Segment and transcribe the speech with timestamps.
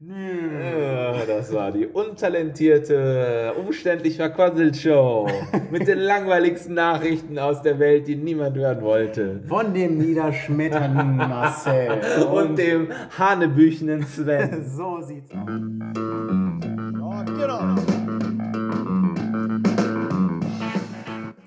[0.00, 5.28] Ja, das war die untalentierte, umständlich verquasselt Show
[5.72, 9.42] mit den langweiligsten Nachrichten aus der Welt, die niemand hören wollte.
[9.48, 12.00] Von dem niederschmetternden Marcel.
[12.30, 14.64] Und, dem hanebüchenen Sven.
[14.70, 15.48] so sieht's aus.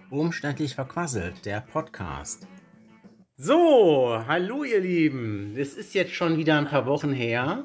[0.09, 2.45] Umständlich verquasselt, der Podcast.
[3.37, 5.55] So, hallo ihr Lieben.
[5.57, 7.63] Es ist jetzt schon wieder ein paar Wochen her,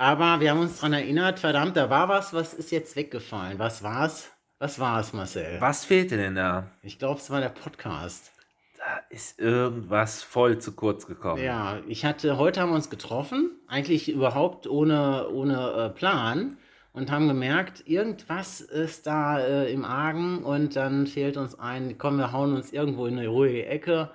[0.00, 3.58] aber wir haben uns daran erinnert, verdammt, da war was, was ist jetzt weggefallen?
[3.58, 4.30] Was war's?
[4.58, 5.60] Was war es, Marcel?
[5.60, 6.70] Was fehlte denn da?
[6.80, 8.32] Ich glaube, es war der Podcast.
[8.78, 11.44] Da ist irgendwas voll zu kurz gekommen.
[11.44, 16.56] Ja, ich hatte, heute haben wir uns getroffen, eigentlich überhaupt ohne, ohne äh, Plan
[16.94, 22.16] und haben gemerkt, irgendwas ist da äh, im Argen und dann fehlt uns ein, komm,
[22.16, 24.10] wir hauen uns irgendwo in eine ruhige Ecke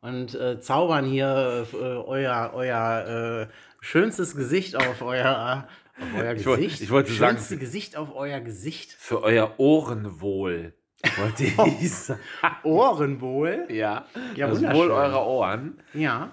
[0.00, 5.68] und äh, zaubern hier äh, euer, euer äh, schönstes Gesicht auf euer,
[5.98, 6.80] auf euer Ich wollt- Gesicht.
[6.82, 8.92] ich wollte sagen- Schönste Gesicht auf euer Gesicht.
[8.92, 10.74] Für euer Ohrenwohl.
[11.16, 12.20] Wollte ich sagen.
[12.62, 13.66] Ohrenwohl.
[13.70, 14.04] Ja,
[14.36, 14.60] Ja, das.
[14.74, 15.82] Wohl eurer Ohren.
[15.94, 16.30] Ja,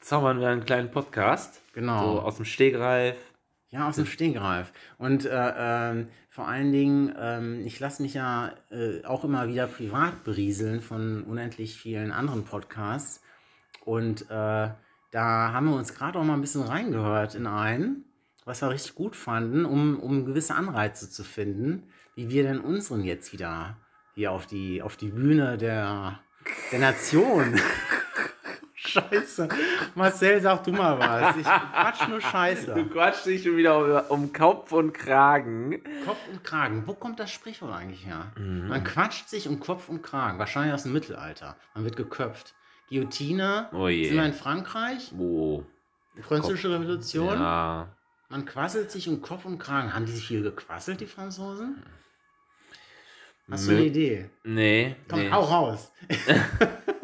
[0.00, 1.60] Zaubern wir einen kleinen Podcast.
[1.74, 2.14] Genau.
[2.16, 3.16] So aus dem Stegreif.
[3.70, 4.72] Ja, aus dem Stegreif.
[4.98, 9.66] Und äh, ähm, vor allen Dingen, ähm, ich lasse mich ja äh, auch immer wieder
[9.66, 13.20] privat berieseln von unendlich vielen anderen Podcasts.
[13.84, 14.70] Und äh,
[15.10, 18.06] da haben wir uns gerade auch mal ein bisschen reingehört in einen,
[18.46, 21.82] was wir richtig gut fanden, um, um gewisse Anreize zu finden,
[22.14, 23.76] wie wir denn unseren jetzt wieder
[24.14, 26.18] hier auf die, auf die Bühne der,
[26.72, 27.60] der Nation.
[28.92, 29.48] Scheiße.
[29.94, 31.36] Marcel, sag du mal was.
[31.36, 32.74] Ich quatsch nur Scheiße.
[32.74, 35.82] Du quatschst dich schon wieder um, um Kopf und Kragen.
[36.04, 36.86] Kopf und Kragen.
[36.86, 38.32] Wo kommt das Sprichwort eigentlich her?
[38.36, 38.68] Mhm.
[38.68, 40.38] Man quatscht sich um Kopf und Kragen.
[40.38, 41.56] Wahrscheinlich aus dem Mittelalter.
[41.74, 42.54] Man wird geköpft.
[42.88, 43.68] Guillotine.
[43.72, 44.08] Oh je.
[44.08, 45.12] Sind wir in Frankreich?
[45.18, 45.64] Oh.
[46.16, 47.38] Die Französische Revolution.
[47.38, 47.88] Ja.
[48.28, 49.94] Man quasselt sich um Kopf und Kragen.
[49.94, 51.82] Haben die sich viel gequasselt, die Franzosen?
[53.50, 54.30] Hast du eine Idee?
[54.44, 54.96] Nee.
[55.08, 55.30] Komm, nee.
[55.30, 55.92] hau raus.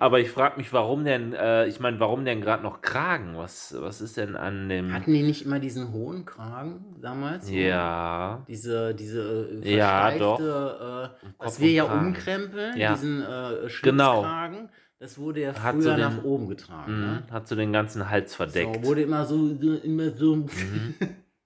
[0.00, 3.36] Aber ich frage mich, warum denn, äh, ich meine, warum denn gerade noch Kragen?
[3.36, 4.92] Was, was ist denn an dem.
[4.92, 7.50] Hatten die nicht immer diesen hohen Kragen damals?
[7.50, 8.42] ja.
[8.48, 12.92] Diese, diese äh, Ja, versteifte, äh, was wir ja umkrempeln, Ja.
[12.94, 14.22] diesen äh, Genau.
[14.22, 14.68] Schlitzkragen,
[15.00, 17.00] das wurde ja früher so den- nach oben getragen.
[17.00, 17.22] Ne?
[17.26, 17.32] Mhm.
[17.32, 18.76] Hat so den ganzen Hals verdeckt.
[18.84, 20.94] So, wurde immer so, so immer so, Mhm.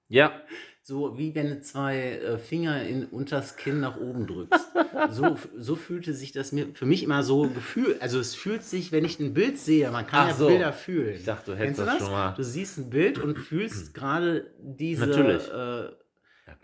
[0.09, 0.33] Ja.
[0.85, 4.69] so wie wenn du zwei äh, Finger in unters Kinn nach oben drückst.
[5.11, 8.03] so, so fühlte sich das mir für mich immer so gefühlt.
[8.03, 10.47] Also es fühlt sich, wenn ich ein Bild sehe, man kann Ach ja so.
[10.49, 11.15] Bilder fühlen.
[11.15, 12.03] Ich dachte, du hättest du das das?
[12.05, 12.35] schon mal.
[12.35, 15.49] Du siehst ein Bild und fühlst gerade diese, Natürlich.
[15.49, 15.93] äh, Ja,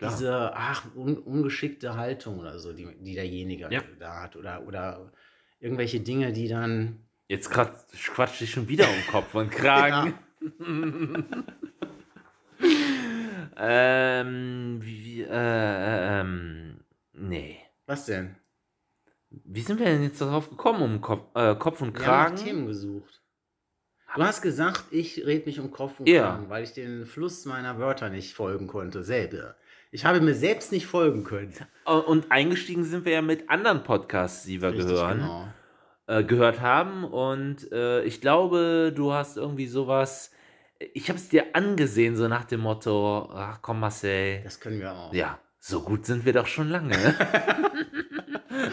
[0.09, 3.81] diese ach, un, ungeschickte Haltung oder so, die, die derjenige Ja.
[3.99, 4.35] da hat.
[4.35, 5.13] Oder, oder
[5.61, 7.05] irgendwelche Dinge, die dann.
[7.29, 10.13] Jetzt quatscht dich schon wieder um Kopf und Kragen.
[13.59, 16.79] ähm, wie, wie, äh, ähm,
[17.13, 17.57] nee.
[17.85, 18.35] Was denn?
[19.29, 22.29] Wie sind wir denn jetzt darauf gekommen, um Kopf, äh, Kopf und Wir haben nach
[22.29, 22.35] Kragen?
[22.37, 23.21] Themen gesucht.
[24.15, 26.31] Du hast gesagt, ich rede mich um Kopf und Ja.
[26.31, 29.55] Kragen, weil ich den Fluss meiner Wörter nicht folgen konnte, selber.
[29.91, 31.53] Ich habe mir selbst nicht folgen können.
[31.85, 35.47] Äh, Und eingestiegen sind wir ja mit anderen Podcasts, die wir Richtig, gehören, genau.
[36.07, 37.03] äh, gehört haben.
[37.03, 40.31] Und äh, ich glaube, du hast irgendwie sowas.
[40.93, 44.41] Ich habe es dir angesehen, so nach dem Motto: Ach komm, Marcel.
[44.43, 45.13] Das können wir auch.
[45.13, 46.95] Ja, so gut sind wir doch schon lange.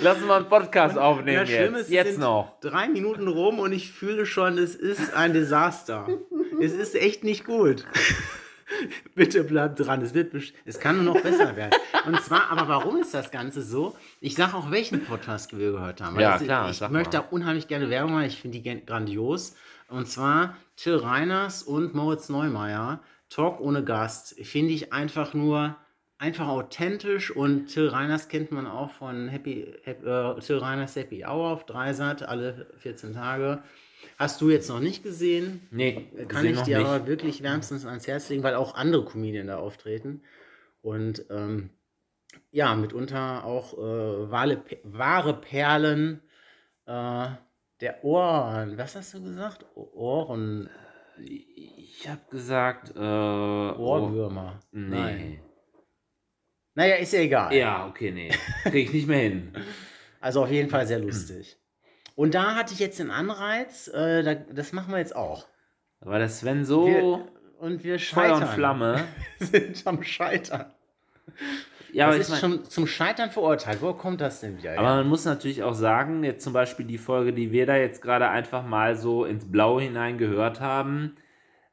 [0.03, 1.83] Lass uns mal einen Podcast aufnehmen Ja, schlimm jetzt.
[1.85, 2.59] ist, jetzt noch.
[2.61, 6.07] Drei Minuten rum und ich fühle schon, es ist ein Desaster.
[6.61, 7.87] es ist echt nicht gut.
[9.15, 10.03] Bitte bleib dran.
[10.03, 10.33] Es, wird,
[10.65, 11.71] es kann nur noch besser werden.
[12.07, 13.97] Und zwar, aber warum ist das Ganze so?
[14.21, 16.17] Ich sage auch, welchen Podcast wir gehört haben.
[16.17, 17.23] Weil Ja, es- klar, Ich möchte mal.
[17.23, 18.25] da unheimlich gerne Werbung machen.
[18.27, 19.55] Ich finde die grandios.
[19.89, 23.01] Und zwar Till Reiners und Moritz Neumeier.
[23.29, 24.39] Talk ohne Gast.
[24.45, 25.77] Finde ich einfach nur
[26.19, 31.25] einfach authentisch und Till Reiners kennt man auch von Happy, Happy äh, Till Reiners Happy
[31.25, 33.63] Hour auf Dreisat alle 14 Tage.
[34.19, 35.67] Hast du jetzt noch nicht gesehen?
[35.71, 39.59] Nee, Kann ich dir aber wirklich wärmstens ans Herz legen, weil auch andere Comedien da
[39.59, 40.23] auftreten.
[40.81, 41.71] Und ähm,
[42.51, 46.23] ja, mitunter auch äh, wahre, wahre Perlen
[46.87, 47.29] äh,
[47.81, 48.77] der Ohren.
[48.79, 49.65] Was hast du gesagt?
[49.75, 50.69] Ohren.
[51.19, 54.61] Ich habe gesagt, äh, Ohrwürmer.
[54.65, 55.17] Oh, Nein.
[55.17, 55.41] nee.
[56.75, 57.55] Naja, ist ja egal.
[57.55, 58.31] Ja, okay, nee.
[58.65, 59.53] Krieg ich nicht mehr hin.
[60.19, 61.57] Also auf jeden Fall sehr lustig.
[62.17, 65.47] Und da hatte ich jetzt den Anreiz, äh, da, das machen wir jetzt auch.
[66.01, 67.29] Da war der Sven so Wir,
[67.61, 68.43] und wir Feuer scheitern.
[68.43, 69.05] und Flamme.
[69.39, 70.73] Sind am Scheitern.
[71.93, 73.81] Ja, aber das ich ist mein, schon zum Scheitern verurteilt.
[73.83, 74.73] Wo kommt das denn wieder?
[74.79, 74.97] Aber her?
[74.97, 78.29] man muss natürlich auch sagen, jetzt zum Beispiel die Folge, die wir da jetzt gerade
[78.29, 81.17] einfach mal so ins Blaue hinein gehört haben,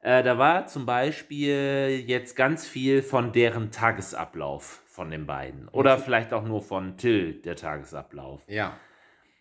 [0.06, 5.66] Äh, da war zum Beispiel jetzt ganz viel von deren Tagesablauf von den beiden.
[5.68, 8.42] Oder vielleicht auch nur von Till, der Tagesablauf.
[8.46, 8.76] Ja.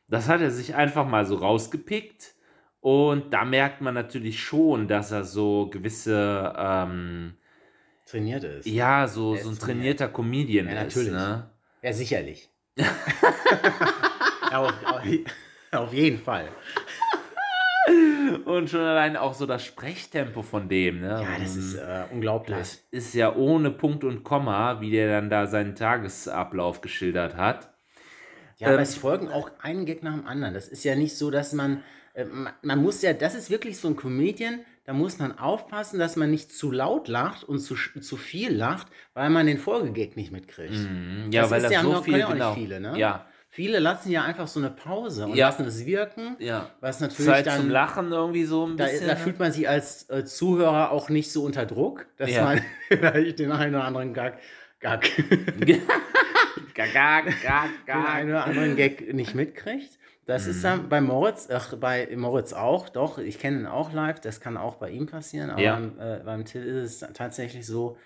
[0.07, 2.33] Das hat er sich einfach mal so rausgepickt.
[2.79, 7.35] Und da merkt man natürlich schon, dass er so gewisse, ähm,
[8.13, 8.68] Trainiert ist.
[8.68, 10.95] ja, so, so ein ist trainierter Comedian Ja, ist.
[10.95, 11.12] natürlich.
[11.13, 11.50] Ne?
[11.81, 12.48] Ja, sicherlich.
[14.51, 15.01] auf, auf,
[15.71, 16.48] auf jeden Fall.
[18.45, 21.01] Und schon allein auch so das Sprechtempo von dem.
[21.01, 21.10] Ne?
[21.24, 22.56] Ja, das ist äh, unglaublich.
[22.57, 27.74] das ist ja ohne Punkt und Komma, wie der dann da seinen Tagesablauf geschildert hat.
[28.59, 30.54] Ja, aber Ähm, es folgen auch ein Gag nach dem anderen.
[30.54, 31.83] Das ist ja nicht so, dass man,
[32.13, 35.97] äh, man, man muss ja, das ist wirklich so ein Comedian, da muss man aufpassen,
[36.00, 40.15] dass man nicht zu laut lacht und zu, zu viel lacht, weil man den Folgegag
[40.18, 40.74] nicht mitkriegt.
[40.74, 41.30] Mhm.
[41.31, 42.50] Ja, das weil ist das ja so viel, ja auch genau.
[42.50, 42.97] nicht viele, ne?
[42.97, 43.25] Ja,
[43.56, 45.45] Viele lassen ja einfach so eine Pause und Ja.
[45.50, 46.71] lassen es wirken, ja.
[46.80, 49.06] was natürlich Zeit dann, zum Lachen irgendwie so ein da, bisschen.
[49.06, 49.19] da ne?
[49.19, 52.45] fühlt man sich als äh, Zuhörer auch nicht so unter Druck, dass Ja.
[52.45, 54.39] man vielleicht den einen oder anderen Gag,
[54.80, 55.01] Gag
[55.59, 55.81] Gag,
[56.74, 58.09] gag, gag, den gag.
[58.09, 60.00] einen oder anderen Gag nicht mitkriegt.
[60.25, 64.21] Das ist dann bei Moritz, ach, bei Moritz auch, doch, ich kenne ihn auch live,
[64.21, 65.73] das kann auch bei ihm passieren, aber Ja.
[65.75, 67.97] beim, äh, beim Till ist es tatsächlich so,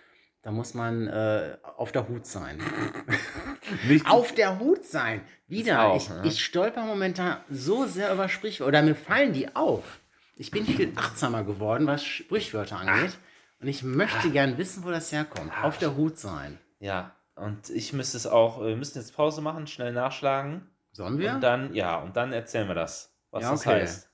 [0.41, 2.59] da muss man äh, auf der Hut sein.
[4.05, 5.21] Auf der Hut sein!
[5.47, 6.21] Wieder, auch, ich, ne?
[6.23, 9.99] ich stolper momentan so sehr über Sprichwörter, oder mir fallen die auf.
[10.35, 13.17] Ich bin viel achtsamer geworden, was Sprichwörter angeht.
[13.59, 15.51] Und ich möchte gern wissen, wo das herkommt.
[15.63, 16.59] Auf der Hut sein.
[16.79, 20.69] Ja, und ich müsste es auch, wir müssen jetzt Pause machen, schnell nachschlagen.
[20.97, 21.35] Sollen wir?
[21.35, 23.81] Und dann, ja, und dann erzählen wir das, was Ja, das okay.
[23.81, 24.09] heißt.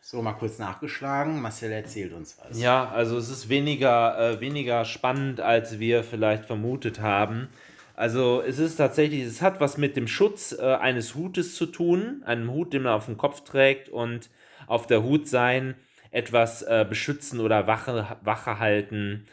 [0.00, 1.40] So, mal kurz nachgeschlagen.
[1.40, 2.58] Marcel erzählt uns was.
[2.58, 7.48] Ja, also es ist weniger, äh, weniger spannend, als wir vielleicht vermutet haben.
[7.94, 12.22] Also es ist tatsächlich, es hat was mit dem Schutz äh, eines Hutes zu tun,
[12.26, 14.30] einem Hut, den man auf dem Kopf trägt und
[14.66, 15.76] auf der Hut sein,
[16.10, 19.26] etwas äh, beschützen oder Wache, Wache halten.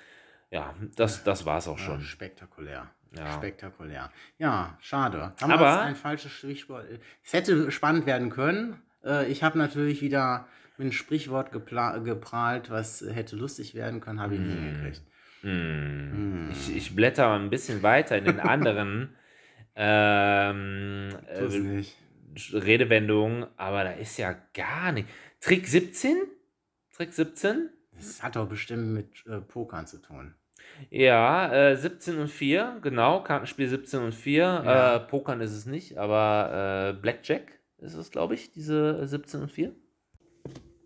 [0.51, 2.01] Ja, das, das war es auch Ja, schon.
[2.01, 2.89] spektakulär.
[3.15, 3.33] Ja.
[3.33, 4.09] Spektakulär.
[4.37, 5.33] Ja, schade.
[5.41, 6.85] Haben Aber- wir ein falsches Sprichwort.
[7.23, 8.81] Es hätte spannend werden können.
[9.03, 10.47] Äh, Ich habe natürlich wieder
[10.77, 15.01] mit einem Sprichwort geprahlt, was hätte lustig werden können, habe ich nie hingekriegt.
[15.41, 16.49] Hm.
[16.51, 19.15] Ich, ich blätter ein bisschen weiter in den anderen
[19.75, 21.83] ähm, äh.
[22.53, 25.07] Redewendungen, aber da ist ja gar nicht.
[25.41, 26.17] Trick 17?
[26.95, 27.69] Trick 17?
[27.95, 30.33] Das hat doch bestimmt mit äh, Pokern zu tun.
[30.89, 34.43] Ja, äh, 17 und 4, genau, Kartenspiel 17 und 4.
[34.43, 34.95] Ja.
[34.95, 39.41] Äh, Pokern ist es nicht, aber äh, Blackjack ist es, glaube ich, diese äh, 17
[39.41, 39.73] und 4.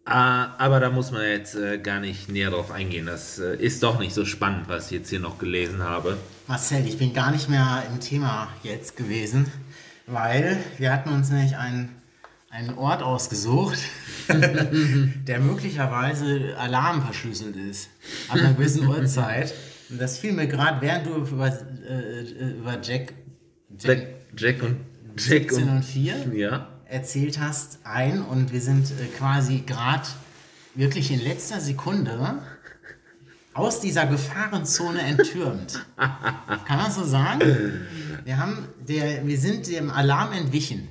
[0.07, 3.07] Ah, aber da muss man jetzt äh, gar nicht näher drauf eingehen.
[3.07, 6.17] Das äh, ist doch nicht so spannend, was ich jetzt hier noch gelesen habe.
[6.47, 9.51] Marcel, ich bin gar nicht mehr im Thema jetzt gewesen,
[10.05, 11.89] weil wir hatten uns nämlich einen,
[12.51, 13.79] einen Ort ausgesucht,
[14.29, 17.89] der möglicherweise alarmverschlüsselt ist,
[18.29, 19.55] ab einer gewissen Uhrzeit.
[19.89, 23.13] Das fiel mir gerade, während du über, äh, über Jack,
[23.77, 24.77] Jack Jack, Jack und
[25.17, 26.67] Jack 17 und und 4 ja.
[26.85, 30.07] erzählt hast ein und wir sind äh, quasi gerade
[30.73, 32.41] wirklich in letzter Sekunde
[33.53, 35.85] aus dieser Gefahrenzone enttürmt.
[35.95, 37.41] Kann man so sagen?
[38.25, 40.89] Wir, haben der, wir sind dem Alarm entwichen.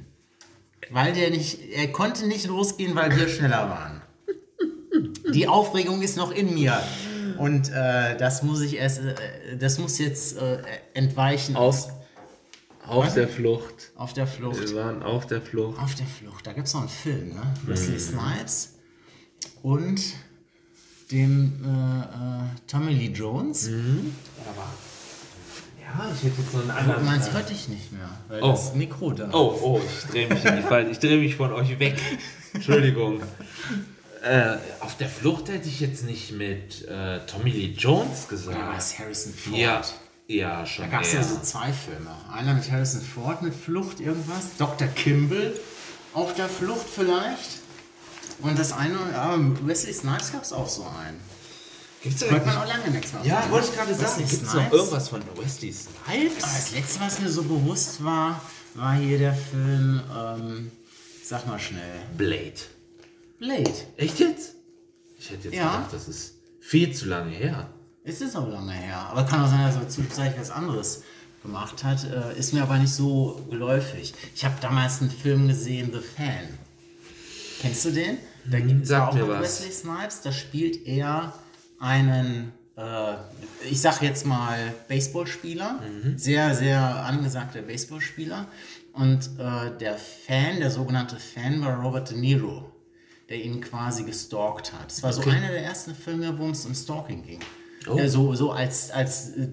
[0.91, 4.03] Weil der nicht, er konnte nicht losgehen, weil wir schneller waren.
[5.33, 6.81] Die Aufregung ist noch in mir.
[7.39, 10.59] Und äh, das muss ich erst, äh, das muss jetzt äh,
[10.95, 11.89] entweichen Auf,
[12.87, 13.15] auf Was?
[13.15, 13.93] der Flucht.
[13.97, 14.61] auf der Flucht.
[14.61, 15.81] Wir waren auf der Flucht.
[15.81, 16.47] Auf der Flucht.
[16.47, 17.43] Da gibt es noch einen Film, ne?
[17.67, 18.75] Wesley Snipes
[19.63, 20.01] und
[21.11, 23.69] dem äh, äh, Tommy Lee Jones.
[25.81, 27.05] Ja, ich hätte jetzt so einen Aber anderen.
[27.05, 28.51] man hört dich nicht mehr, weil Oh.
[28.51, 30.91] das Mikro da Oh, oh, ich drehe mich in die.
[30.91, 31.97] Ich drehe mich von euch weg.
[32.55, 33.21] Entschuldigung.
[34.25, 38.59] Äh, auf der Flucht hätte ich jetzt nicht mit äh, Tommy Lee Jones Da gesagt.
[38.59, 39.57] war es Harrison Ford.
[39.59, 39.83] Ja,
[40.27, 40.87] ja, schon.
[40.87, 42.11] Da gab es ja so zwei Filme.
[42.33, 44.57] Einer mit Harrison Ford mit Flucht irgendwas.
[44.59, 44.89] Dr.
[44.89, 45.53] Kimball
[46.15, 47.59] auf der Flucht vielleicht.
[48.41, 51.21] Und das eine, ja, Wesley Snipes gab es auch so einen.
[52.03, 53.23] Gibt's da Hört man auch lange nichts mehr.
[53.25, 54.27] Ja, wollte ich gerade sagen.
[54.27, 55.75] Gibt es noch irgendwas von Wesley
[56.07, 56.43] Ah, Snipes?
[56.43, 58.41] Das letzte, was mir so bewusst war,
[58.75, 60.71] war hier der Film, ähm,
[61.23, 62.55] sag mal schnell, Blade.
[63.39, 63.73] Blade.
[63.97, 64.55] Echt jetzt?
[65.19, 65.77] Ich hätte jetzt Ja.
[65.77, 67.69] gedacht, das ist viel zu lange her.
[68.05, 71.03] Es ist auch lange her, aber kann auch sein, dass er zwischenzeitlich was anderes
[71.43, 72.05] gemacht hat.
[72.05, 74.13] Äh, ist mir aber nicht so geläufig.
[74.35, 76.49] Ich habe damals einen Film gesehen, The Fan.
[77.61, 78.19] Kennst du den?
[78.51, 79.61] Da gibt es auch mir mit was.
[79.65, 80.21] Wesley Snipes.
[80.21, 81.33] Da spielt er
[81.79, 83.15] einen, äh,
[83.71, 85.81] ich sag jetzt mal, Baseballspieler.
[86.17, 88.47] Sehr, sehr angesagter Baseballspieler.
[88.93, 92.71] Und äh, der Fan, der sogenannte Fan, war Robert De Niro.
[93.29, 94.91] Der ihn quasi gestalkt hat.
[94.91, 97.41] Es war so einer der ersten Filme, wo es um Stalking ging.
[97.89, 97.97] Oh.
[97.99, 99.49] Äh, so so als, als, äh,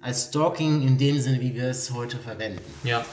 [0.00, 2.60] als Stalking in dem Sinne, wie wir es heute verwenden.
[2.82, 3.04] Ja.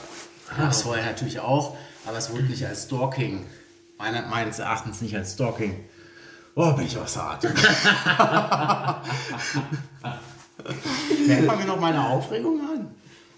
[0.56, 3.46] Gab es vorher natürlich auch, aber es wurde nicht als Stalking,
[3.98, 5.84] meiner, meines Erachtens nicht als Stalking.
[6.54, 7.54] Oh, bin ich außer Atem.
[11.26, 12.94] Merkt man mir noch meine Aufregung an?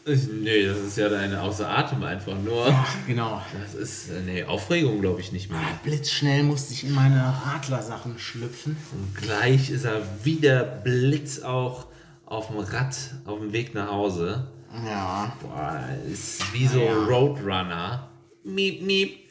[0.07, 2.67] Nee, das ist ja deine außer Atem einfach nur.
[3.07, 3.41] Genau.
[3.63, 5.61] Das ist, nee, Aufregung glaube ich nicht mehr.
[5.83, 8.77] Blitzschnell musste ich in meine Radlersachen schlüpfen.
[8.93, 11.87] Und gleich ist er wieder Blitz auch
[12.27, 12.95] auf dem Rad
[13.25, 14.49] auf dem Weg nach Hause.
[14.85, 15.35] Ja.
[15.41, 15.81] Boah,
[16.13, 16.93] ist wie so Ja.
[16.93, 18.11] Roadrunner.
[18.45, 19.31] Miep, miep.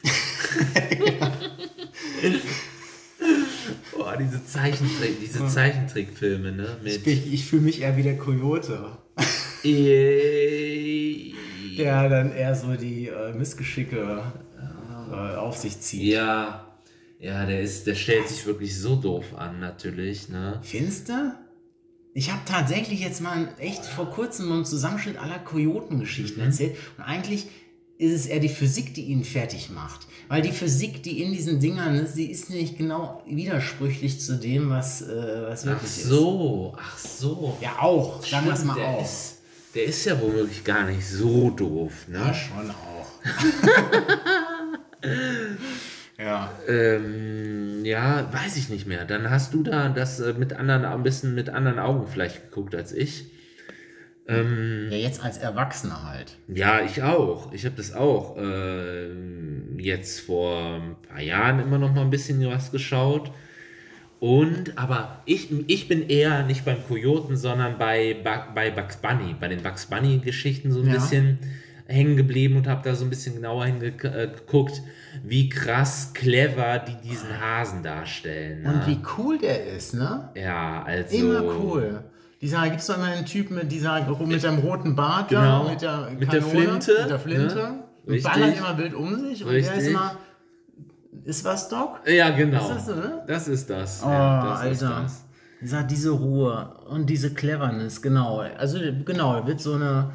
[3.92, 6.78] Boah, diese Zeichentrick, diese Zeichentrickfilme, ne?
[6.82, 8.98] Mit Ich, ich fühle mich eher wie der Coyote,
[11.78, 14.22] Der dann eher so die äh, Missgeschicke
[15.10, 16.02] äh, auf sich zieht.
[16.02, 16.76] Ja,
[17.18, 20.60] ja, der ist, der stellt sich wirklich so doof an, natürlich, ne?
[20.62, 21.34] Findest du?
[22.12, 26.76] Ich habe tatsächlich jetzt mal echt vor kurzem einen Zusammenschnitt aller Kojotengeschichten erzählt.
[26.96, 27.46] Und eigentlich
[27.98, 30.06] ist es eher die Physik, die ihn fertig macht.
[30.28, 34.70] Weil die Physik, die in diesen Dingern ist, sie ist nicht genau widersprüchlich zu dem,
[34.70, 36.04] was, äh, was Ach wirklich ist.
[36.04, 37.56] so, ach so.
[37.60, 38.24] Ja, auch.
[38.24, 39.02] Sagen wir es mal auch.
[39.02, 39.38] Ist,
[39.74, 42.18] der ist ja womöglich gar nicht so doof, ne?
[42.18, 43.10] Ja, schon auch.
[46.18, 46.52] ja.
[46.68, 49.04] Ähm, ja, weiß ich nicht mehr.
[49.04, 52.74] Dann hast du da das äh, mit anderen, ein bisschen mit anderen Augen vielleicht geguckt
[52.74, 53.26] als ich.
[54.26, 56.36] Ähm, Ja, jetzt als Erwachsener halt.
[56.48, 57.52] ja, ich auch.
[57.52, 62.44] Ich habe das auch ähm, jetzt vor ein paar Jahren immer noch mal ein bisschen
[62.46, 63.30] was geschaut.
[64.24, 68.16] Und, aber ich, ich bin eher nicht beim Kojoten, sondern bei,
[68.54, 70.94] bei Bugs Bunny, bei den Bugs Bunny-Geschichten so ein Ja.
[70.94, 71.38] bisschen
[71.88, 74.80] hängen geblieben und habe da so ein bisschen genauer hingeguckt,
[75.22, 78.62] wie krass clever die diesen Hasen darstellen.
[78.62, 78.72] Ne?
[78.72, 80.30] Und wie cool der ist, ne?
[80.34, 81.14] Ja, also.
[81.14, 82.00] Immer cool.
[82.40, 85.64] Dieser, gibt's doch immer einen Typen mit dieser mit dem roten Bart Genau.
[85.64, 86.50] da, mit der, Mit der Kanone,
[86.80, 87.54] Flinte, Mit der Flinte.
[87.56, 87.84] ne?
[88.06, 88.32] Und Richtig.
[88.32, 89.44] ballert immer wild um sich.
[89.44, 89.88] Und der ist Richtig.
[89.88, 90.16] immer.
[91.24, 92.00] Ist was, Doc?
[92.06, 92.60] Ja, genau.
[92.60, 93.22] Ist das so, ne?
[93.26, 94.02] Das ist das.
[94.04, 95.02] Oh, ja, das ist Alter.
[95.02, 95.24] das.
[95.62, 98.40] Dieser, diese Ruhe und diese Cleverness, genau.
[98.58, 100.10] Also, genau, wird so eine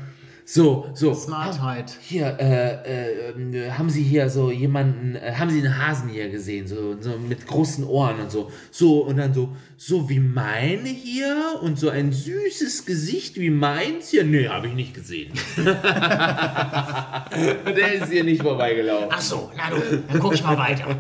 [0.52, 1.14] So, so.
[1.14, 1.96] Smartheit.
[2.02, 6.66] Hier, äh, äh, haben Sie hier so jemanden, äh, haben Sie einen Hasen hier gesehen,
[6.66, 8.50] so, so mit großen Ohren und so.
[8.72, 14.10] So, und dann so, so wie meine hier und so ein süßes Gesicht wie meins
[14.10, 14.24] hier.
[14.24, 15.34] Nee, habe ich nicht gesehen.
[15.56, 19.10] Der ist hier nicht vorbeigelaufen.
[19.12, 21.00] Ach so, na du, dann guck ich mal weiter.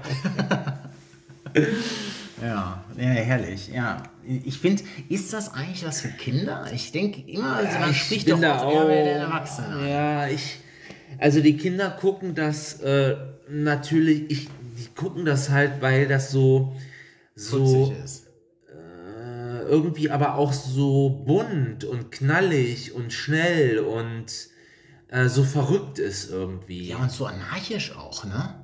[2.42, 3.70] ja, ja, herrlich.
[3.70, 6.68] Ja, ich finde, ist das eigentlich was für Kinder?
[6.74, 8.72] Ich denke immer, also man ich spricht doch da bei
[9.04, 9.88] den auch- Erwachsenen.
[9.88, 10.60] Ja, ich.
[11.18, 13.16] Also die Kinder gucken das äh,
[13.50, 16.76] natürlich, ich, die gucken das halt, weil das so,
[17.36, 17.94] so
[18.68, 24.26] äh, irgendwie aber auch so bunt und knallig und schnell und
[25.10, 26.88] äh, so verrückt ist irgendwie.
[26.90, 28.64] Ja, und so anarchisch auch, ne?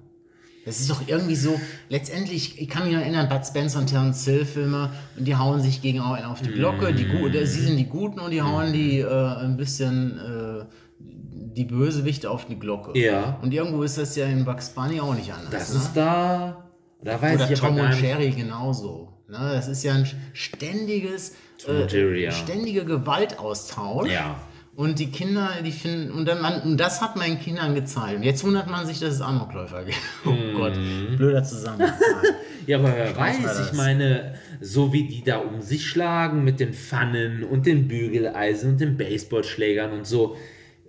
[0.65, 4.25] Das ist doch irgendwie so, letztendlich, ich kann mich noch erinnern, Bud Spencer und Terence
[4.25, 7.45] Hill Filme, und die hauen sich gegen einen auf die Glocke, die Gu Mm.
[7.45, 10.65] sie sind die Guten und die hauen die äh, ein bisschen, äh,
[11.00, 13.00] die Bösewichte auf die Glocke.
[13.00, 13.39] Ja.
[13.41, 15.51] Und irgendwo ist das ja in Bugs Bunny auch nicht anders.
[15.51, 15.79] das ne?
[15.79, 16.65] ist da.
[17.03, 18.01] Da weiß Oder ich Tom und nicht.
[18.01, 19.13] Jerry genauso.
[19.27, 19.38] Ne?
[19.38, 21.34] Das ist ja ein ständiges, äh,
[21.65, 22.31] Tom und Jerry, ja.
[22.31, 24.12] ständige Gewaltaustausch.
[24.12, 24.39] Ja.
[24.75, 28.17] Und die Kinder, die finden, und, dann man, und das hat man den Kindern gezeigt.
[28.17, 29.98] Und jetzt wundert man sich, dass es Amokläufer gibt.
[30.25, 30.53] Oh Mhm.
[30.58, 30.74] Gott,
[31.17, 31.94] blöder Zusammenhang.
[32.67, 36.60] Ja, aber wer weiß weiß, ich meine, so wie die da um sich schlagen mit
[36.60, 40.36] den Pfannen und den Bügeleisen und den Baseballschlägern und so.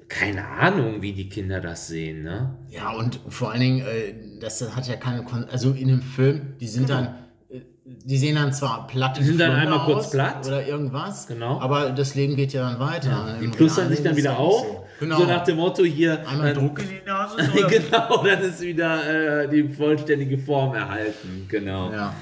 [0.08, 2.54] Keine Ahnung, wie die Kinder das sehen, ne?
[2.70, 6.54] ja, und vor allen Dingen, äh, das hat ja keine, Kon also in dem Film,
[6.60, 7.10] die sind dann, äh,
[7.86, 9.16] die sehen dann zwar platt.
[9.16, 10.46] Die sind dann einmal kurz aus platt.
[10.46, 11.28] Oder irgendwas.
[11.28, 11.60] Genau.
[11.60, 13.36] Aber das Leben geht ja dann weiter.
[13.40, 14.66] Die Im plustern sich dann wieder ja auf.
[14.66, 14.84] So.
[14.98, 15.18] Genau.
[15.18, 16.26] So nach dem Motto hier.
[16.26, 17.36] Einmal äh, Druck in die Nase.
[17.68, 21.46] Genau, dann ist wieder äh, die vollständige Form erhalten.
[21.48, 21.92] Genau.
[21.92, 22.12] Ja.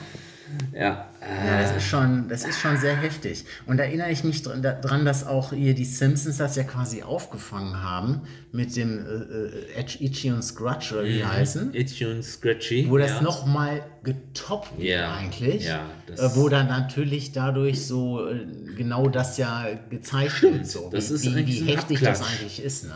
[0.73, 1.09] Ja.
[1.47, 3.45] Ja, das ist schon, das ist schon sehr heftig.
[3.67, 7.03] Und da erinnere ich mich dran, dran, dass auch hier die Simpsons das ja quasi
[7.03, 8.21] aufgefangen haben
[8.53, 11.75] mit dem äh, äh, Itchy und Scratch oder wie die heißen.
[11.75, 12.87] Itchy und Scratchy.
[12.91, 13.17] Wo das Mhm.
[13.17, 13.23] ja.
[13.23, 15.65] noch mal getoppt wird Ja, eigentlich.
[15.65, 18.45] ja, das- äh, wo dann natürlich dadurch so äh,
[18.77, 20.67] genau das ja gezeigt wird.
[20.67, 22.41] So, das wie, ist wie, wie heftig das Abklatsch.
[22.41, 22.85] eigentlich ist.
[22.85, 22.93] Ne?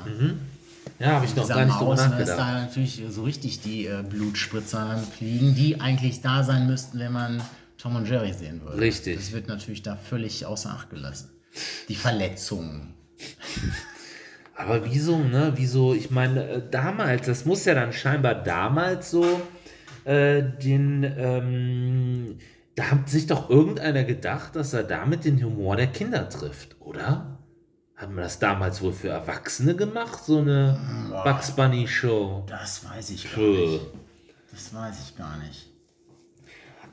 [0.98, 2.38] Ja, habe ich noch gar nicht drüber ne, dass nachgedacht.
[2.38, 7.12] da natürlich so richtig die äh, Blutspritzer dann fliegen, die eigentlich da sein müssten, wenn
[7.12, 7.42] man
[7.78, 8.80] Tom und Jerry sehen würde.
[8.80, 9.16] Richtig.
[9.16, 11.30] Das wird natürlich da völlig außer Acht gelassen.
[11.88, 12.94] Die Verletzungen.
[14.56, 15.52] Aber wieso, ne?
[15.54, 19.40] Wieso, ich meine, äh, damals, das muss ja dann scheinbar damals so
[20.04, 22.38] äh, den, ähm,
[22.74, 27.37] da hat sich doch irgendeiner gedacht, dass er damit den Humor der Kinder trifft, oder?
[27.98, 30.78] Haben wir das damals wohl für Erwachsene gemacht, so eine
[31.24, 32.44] Bugs Bunny Show?
[32.48, 33.80] Das weiß ich gar nicht.
[34.52, 35.66] Das weiß ich gar nicht.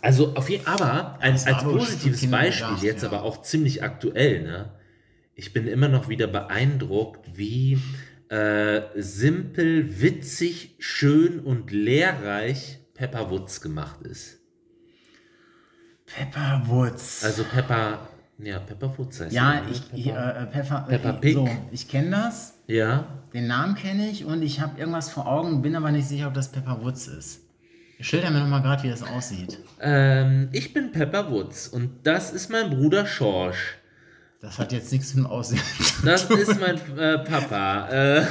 [0.02, 3.10] Also auf jeden aber ein, als aber positives Beispiel, gedacht, jetzt ja.
[3.10, 4.72] aber auch ziemlich aktuell, ne?
[5.36, 7.80] Ich bin immer noch wieder beeindruckt, wie
[8.30, 14.40] äh, simpel, witzig, schön und lehrreich Pepper Woods gemacht ist.
[16.08, 17.24] Pepper Woods.
[17.24, 20.42] Also Pepper, ja, Pepper Woods heißt ja, ich, ich, Pepper.
[20.42, 21.34] äh, Pepper, Peppa äh, Pig.
[21.36, 22.56] So, ich kenne das.
[22.68, 26.28] ja, Den Namen kenne ich und ich habe irgendwas vor Augen, bin aber nicht sicher,
[26.28, 27.42] ob das Pepper Woods ist.
[28.02, 29.58] Schilder mir noch mal gerade, wie das aussieht.
[29.80, 33.78] ähm, ich bin Pepper Woods und das ist mein Bruder Schorsch.
[34.42, 35.62] Das hat jetzt nichts mit dem Aussehen.
[36.04, 37.88] Das ist mein äh, Papa.
[37.90, 38.26] Äh,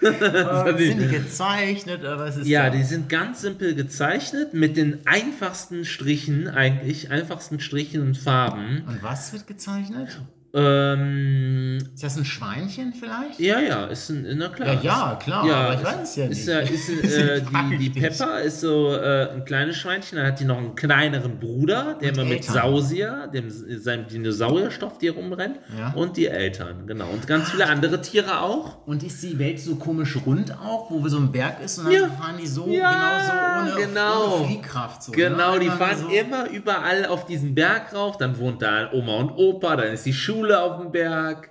[0.78, 2.76] sind die gezeichnet oder was ist Ja, da?
[2.76, 8.84] die sind ganz simpel gezeichnet mit den einfachsten Strichen, eigentlich einfachsten Strichen und Farben.
[8.86, 10.20] Und was wird gezeichnet?
[10.52, 13.38] Ähm, Ist das ein Schweinchen vielleicht?
[13.38, 14.68] ja, ja, ist ein, na klar.
[14.74, 16.48] Ja, ja, klar, aber ich weiß es ja Ist, nicht.
[16.48, 18.00] ja- ist, äh, Deswegen frag die, die.
[18.00, 22.10] Pepper ist so äh, ein kleines Schweinchen, dann hat die noch einen kleineren Bruder, der
[22.10, 22.54] Und immer mit Eltern.
[22.54, 25.92] Sausier, dem seinem Dinosaurierstoff, die rumrennt, Ja.
[25.94, 27.08] und die Eltern, genau.
[27.10, 28.86] Und ganz viele andere Tiere auch.
[28.86, 31.92] Und ist die Welt so komisch rund auch, wo so ein Berg ist und dann
[31.92, 32.08] Ja.
[32.08, 33.20] fahren die so Ja,
[33.60, 34.34] genau so ohne, genau.
[34.36, 35.12] ohne Fliehkraft so.
[35.12, 35.60] Genau, ne?
[35.60, 36.08] die fahren so.
[36.08, 40.12] immer überall auf diesen Berg rauf, dann wohnt da Oma und Opa, dann ist die
[40.12, 41.50] Schule auf dem Berg.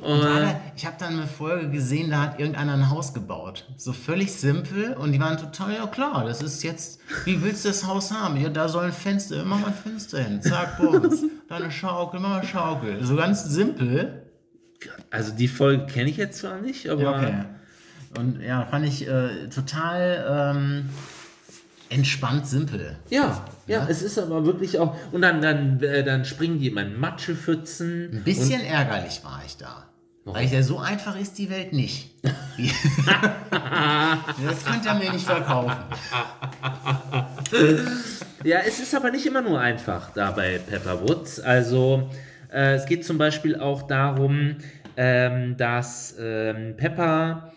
[0.00, 3.64] Und Gerade, ich habe dann eine Folge gesehen, da hat irgendeiner ein Haus gebaut.
[3.76, 7.68] So völlig simpel und die waren total, ja klar, das ist jetzt, wie willst du
[7.68, 8.36] das Haus haben?
[8.40, 11.22] Ja, da soll ein Fenster, mach mal ein Fenster hin, zack, bums.
[11.48, 13.04] Dann eine Schaukel, mach mal eine Schaukel.
[13.04, 14.26] So ganz simpel.
[15.10, 17.34] also die Folge kenne ich jetzt zwar nicht, aber Ja, okay.
[18.18, 20.90] Und ja, fand ich äh, total ähm,
[21.88, 22.96] entspannt simpel.
[23.10, 24.96] ja, ja, es ist aber wirklich auch.
[25.12, 28.10] Und dann, dann, äh, dann springen die immer in Matschepfützen.
[28.12, 29.84] Ein bisschen ärgerlich war ich da.
[30.26, 32.10] Weil ich ja so einfach ist die Welt nicht.
[33.50, 35.76] Das könnt ihr mir nicht verkaufen.
[38.44, 41.40] Ja, es ist aber nicht immer nur einfach da bei Pepper Woods.
[41.40, 42.10] Also
[42.52, 44.56] äh, es geht zum Beispiel auch darum,
[44.98, 47.54] ähm, dass ähm, Pepper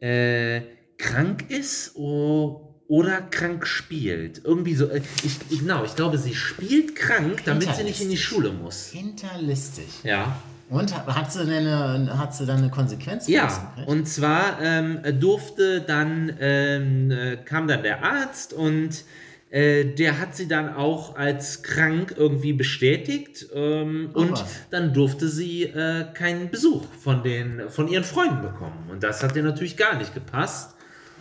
[0.00, 0.62] äh,
[0.98, 4.44] krank ist o- oder krank spielt.
[4.44, 4.88] Irgendwie so.
[4.88, 8.16] Äh, ich, genau, ich glaube, sie spielt krank, damit sie nicht in die.
[8.16, 8.88] Schule muss.
[8.88, 9.86] Hinterlistig.
[10.02, 10.36] Ja.
[10.68, 13.28] Und hat, sie denn eine, hat sie dann eine Konsequenz?
[13.28, 19.04] Ja, und zwar ähm, durfte dann, ähm, äh, kam dann der Arzt und
[19.50, 24.44] äh, der hat sie dann auch als krank irgendwie bestätigt ähm, und was.
[24.70, 28.88] dann durfte sie äh, keinen Besuch von, den, von ihren Freunden bekommen.
[28.90, 30.75] Und das hat ihr natürlich gar nicht gepasst.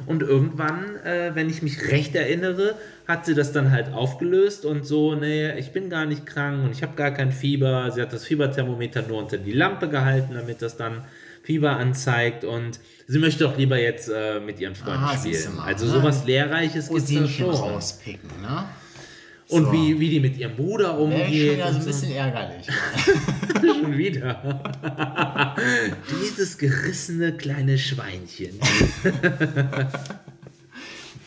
[0.06, 2.76] Und irgendwann, äh, wenn ich mich recht erinnere,
[3.08, 6.72] hat sie das dann halt aufgelöst und so, nee, ich bin gar nicht krank und
[6.72, 7.90] ich habe gar kein Fieber.
[7.92, 11.06] Sie hat das Fieberthermometer nur unter die Lampe gehalten, damit das dann
[11.44, 15.56] Fieber anzeigt und sie möchte auch lieber jetzt äh, mit ihren Freunden Ah, spielen.
[15.56, 15.92] mal, Also ne?
[15.92, 17.52] sowas Lehrreiches gibt es schon.
[17.52, 18.66] rauspicken, ne?
[19.50, 19.72] Und So.
[19.74, 21.50] wie, wie die mit ihrem Bruder Wäre umgeht.
[21.52, 22.66] schon ja so ein bisschen ärgerlich.
[23.62, 25.56] Schon wieder.
[26.22, 28.60] Dieses gerissene kleine Schweinchen.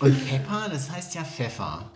[0.01, 1.91] Und Pepper, das heißt ja Pfeffer.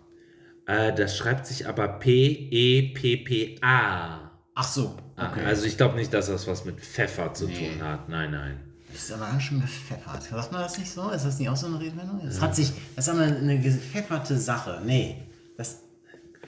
[0.66, 4.30] Äh, das schreibt sich aber E P-E-P-P-A.
[4.54, 5.44] Ach so, Ah, okay.
[5.44, 7.70] Also ich glaube nicht, dass das was mit Pfeffer zu Nee.
[7.72, 8.08] tun hat.
[8.08, 8.58] Nein, nein.
[8.92, 10.22] Das ist aber ganz schön gepfeffert.
[10.22, 11.11] Sagt man das nicht so?
[11.11, 12.20] Ist das nicht auch so eine Redewendung?
[12.24, 14.82] Das hat sich, das ist aber eine gepfefferte Sache.
[14.85, 15.16] Nee,
[15.56, 15.78] das,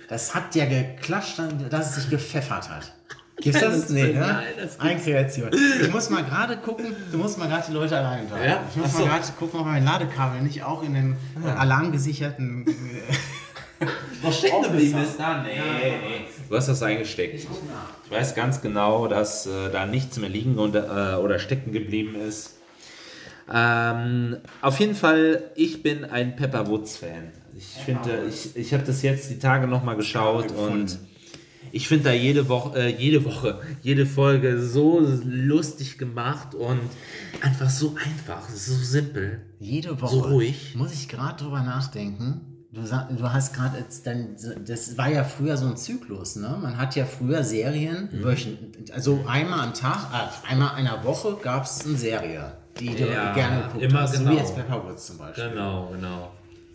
[0.08, 1.38] das hat ja geklatscht,
[1.70, 2.92] dass es sich gepfeffert hat.
[3.40, 3.80] Gibt's das?
[3.82, 4.20] das- nee, ne?
[4.20, 5.50] nein, das Einkreation.
[5.82, 8.48] Ich muss mal gerade gucken, du musst mal gerade die Leute allein unterhalten.
[8.48, 8.62] Ja?
[8.70, 12.64] Ich muss Ach mal gerade gucken, ob mein Ladekabel nicht auch in dem äh, alarmgesicherten.
[13.80, 13.86] äh,
[14.22, 15.42] Noch stecken geblieben ist da?
[15.42, 16.24] Nee, nee.
[16.48, 17.34] Du hast das eingesteckt.
[18.04, 20.78] Ich weiß ganz genau, dass äh, da nichts mehr liegen und, äh,
[21.20, 22.58] oder stecken geblieben ist.
[23.52, 27.32] Ähm, auf jeden Fall, ich bin ein Pepper Woods Fan.
[27.56, 30.98] Ich finde, ich, ich habe das jetzt die Tage nochmal geschaut und
[31.72, 36.80] ich finde da jede Woche, äh, jede Woche, jede Folge so lustig gemacht und
[37.40, 39.42] einfach so einfach, so simpel.
[39.58, 40.74] Jede Woche So ruhig.
[40.76, 42.40] muss ich gerade drüber nachdenken.
[42.72, 44.34] Du, sag, du hast gerade jetzt dann,
[44.66, 46.58] das war ja früher so ein Zyklus, ne?
[46.60, 48.36] Man hat ja früher Serien, Mhm.
[48.92, 53.32] also einmal am Tag, äh, einmal einer Woche gab es eine Serie, die du Ja,
[53.32, 54.14] gerne geguckt immer hast.
[54.14, 54.32] So genau.
[54.32, 55.50] wie jetzt Pepperwoods zum Beispiel.
[55.50, 56.32] Genau, genau.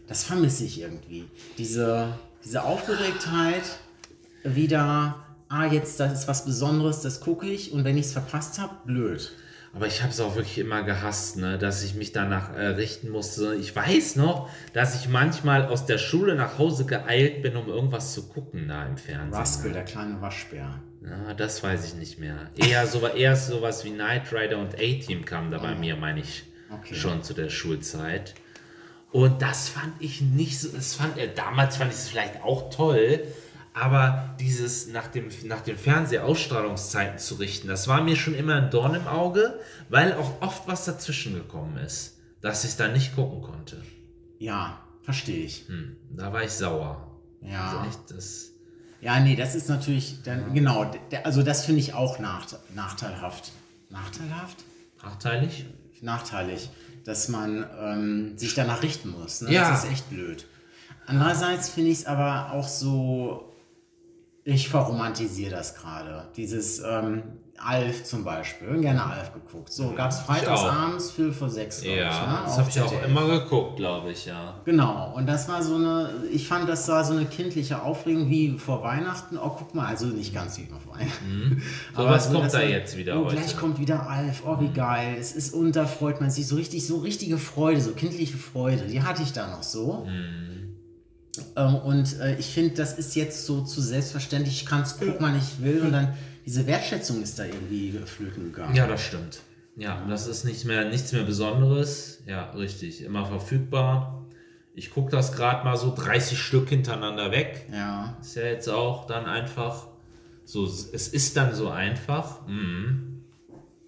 [0.10, 1.30] Das vermisse ich irgendwie.
[1.58, 3.64] Diese, diese Aufgeregtheit,
[4.44, 8.60] wieder, ah, jetzt, das ist was Besonderes, das gucke ich und wenn ich es verpasst
[8.60, 9.32] habe, blöd.
[9.72, 13.10] Aber ich habe es auch wirklich immer gehasst, ne, dass ich mich danach äh, richten
[13.10, 13.54] musste.
[13.54, 18.16] Ich weiß noch, dass ich manchmal aus der Schule nach Hause geeilt bin, um irgendwas
[18.16, 19.34] zu gucken da im Fernsehen.
[19.40, 20.82] Rascal, der kleine Waschbär.
[21.04, 22.50] Ja, das weiß ich nicht mehr.
[22.58, 26.44] Eher, so, eher sowas wie Knight Rider und A-Team kam da bei mir, meine ich,
[26.72, 26.94] Okay.
[26.94, 28.36] schon zu der Schulzeit.
[29.12, 32.70] Und das fand ich nicht so, das fand, äh, damals fand ich es vielleicht auch
[32.70, 33.24] toll,
[33.74, 38.72] aber dieses nach dem, nach den Fernsehausstrahlungszeiten zu richten, das war mir schon immer ein
[38.72, 43.16] Dorn im Auge, weil auch oft was dazwischen gekommen ist, dass ich es dann nicht
[43.16, 43.82] gucken konnte.
[44.38, 45.68] Ja, verstehe ich.
[45.68, 47.20] Hm, da war ich sauer.
[47.42, 47.70] Ja.
[47.70, 48.50] Also echt, das,
[49.02, 50.92] Ja, nee, das ist natürlich dann, genau,
[51.24, 53.52] also das finde ich auch nachte, nachteilhaft.
[53.90, 54.58] Nachteilhaft?
[55.04, 55.66] nachteilig?
[56.02, 56.70] Nachteilig,
[57.10, 59.42] dass man ähm, sich danach richten muss.
[59.42, 59.52] Ne?
[59.52, 59.72] Ja.
[59.72, 60.46] Das ist echt blöd.
[61.08, 63.49] Andererseits finde ich es aber auch so,
[64.54, 66.28] ich verromantisiere das gerade.
[66.36, 67.24] Dieses ähm,
[67.58, 69.72] Alf zum Beispiel, gerne Alf geguckt.
[69.72, 72.40] So, gab es freitagsabends für vor sechs, glaub ich, Ja, ne?
[72.46, 74.56] das habe ich auch immer geguckt, glaube ich, ja.
[74.66, 78.58] Genau, und das war so eine, ich fand, das war so eine kindliche Aufregung wie
[78.58, 79.38] vor Weihnachten.
[79.38, 81.62] Oh, guck mal, also nicht ganz wie vor Weihnachten.
[81.96, 83.36] So was so, kommt da jetzt wieder oh, heute.
[83.36, 85.18] Gleich kommt wieder Alf, oh, wie geil.
[85.20, 88.86] Es ist, und da freut man sich so richtig, so richtige Freude, so kindliche Freude,
[88.86, 90.08] die hatte ich da noch so.
[91.56, 95.16] Ähm, und äh, ich finde, das ist jetzt so zu selbstverständlich, ich kann es gucken,
[95.20, 96.14] wann ich will, und dann
[96.46, 98.76] diese Wertschätzung ist da irgendwie flöten gegangen.
[98.76, 99.42] Ja, das stimmt.
[99.76, 102.24] Ja, das ist nicht mehr, nichts mehr Besonderes.
[102.26, 103.04] Ja, richtig.
[103.04, 104.26] Immer verfügbar.
[104.74, 107.68] Ich gucke das gerade mal so 30 Stück hintereinander weg.
[107.72, 108.18] Ja.
[108.20, 109.88] Ist ja jetzt auch dann einfach
[110.44, 112.48] so, es ist dann so einfach.
[112.48, 113.24] Mhm.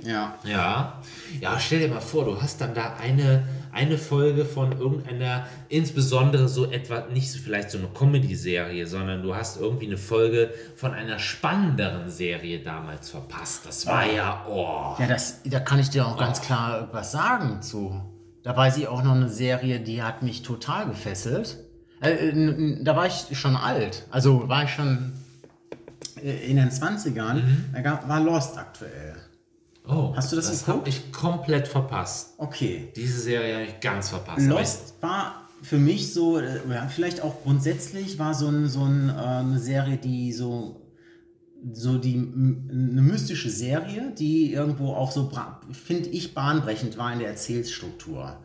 [0.03, 0.35] Ja.
[0.43, 1.01] Ja.
[1.39, 6.47] Ja, stell dir mal vor, du hast dann da eine, eine Folge von irgendeiner, insbesondere
[6.47, 10.93] so etwa, nicht so vielleicht so eine Comedy-Serie, sondern du hast irgendwie eine Folge von
[10.93, 13.65] einer spannenderen Serie damals verpasst.
[13.65, 14.95] Das war ja, oh.
[14.99, 18.01] Ja, das, da kann ich dir auch ganz klar was sagen zu.
[18.43, 21.57] Da weiß ich auch noch eine Serie, die hat mich total gefesselt.
[22.01, 24.07] Äh, n- da war ich schon alt.
[24.09, 25.13] Also war ich schon
[26.23, 27.41] äh, in den 20ern.
[27.73, 29.15] Da gab, war Lost aktuell.
[29.87, 30.79] Oh, Hast du das das geguckt?
[30.79, 32.35] habe ich komplett verpasst.
[32.37, 32.91] Okay.
[32.95, 34.47] Diese Serie habe ich ganz verpasst.
[34.47, 39.09] Lost war für mich so, äh, ja, vielleicht auch grundsätzlich, war so, ein, so ein,
[39.09, 40.77] äh, eine Serie, die so
[41.73, 45.31] so die eine mystische Serie, die irgendwo auch so
[45.71, 48.37] finde ich bahnbrechend war in der Erzählstruktur.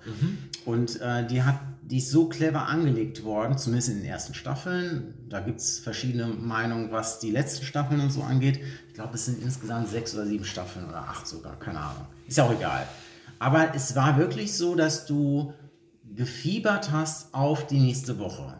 [0.66, 5.14] Und äh, die hat die ist so clever angelegt worden, zumindest in den ersten Staffeln.
[5.28, 8.58] Da gibt es verschiedene Meinungen, was die letzten Staffeln und so angeht.
[8.88, 12.06] Ich glaube, es sind insgesamt sechs oder sieben Staffeln oder acht sogar, keine Ahnung.
[12.26, 12.88] Ist ja auch egal.
[13.38, 15.52] Aber es war wirklich so, dass du
[16.12, 18.54] gefiebert hast auf die nächste Woche.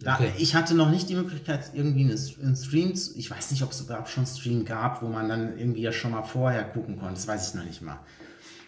[0.00, 0.32] Da, Okay.
[0.38, 3.82] Ich hatte noch nicht die Möglichkeit, irgendwie einen Stream, zu, ich weiß nicht, ob es
[3.82, 7.14] überhaupt schon einen Stream gab, wo man dann irgendwie ja schon mal vorher gucken konnte,
[7.14, 7.98] das weiß ich noch nicht mal.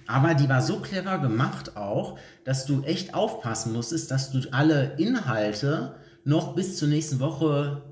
[0.07, 4.95] Aber die war so clever gemacht auch, dass du echt aufpassen musstest, dass du alle
[4.99, 7.83] Inhalte noch bis zur nächsten Woche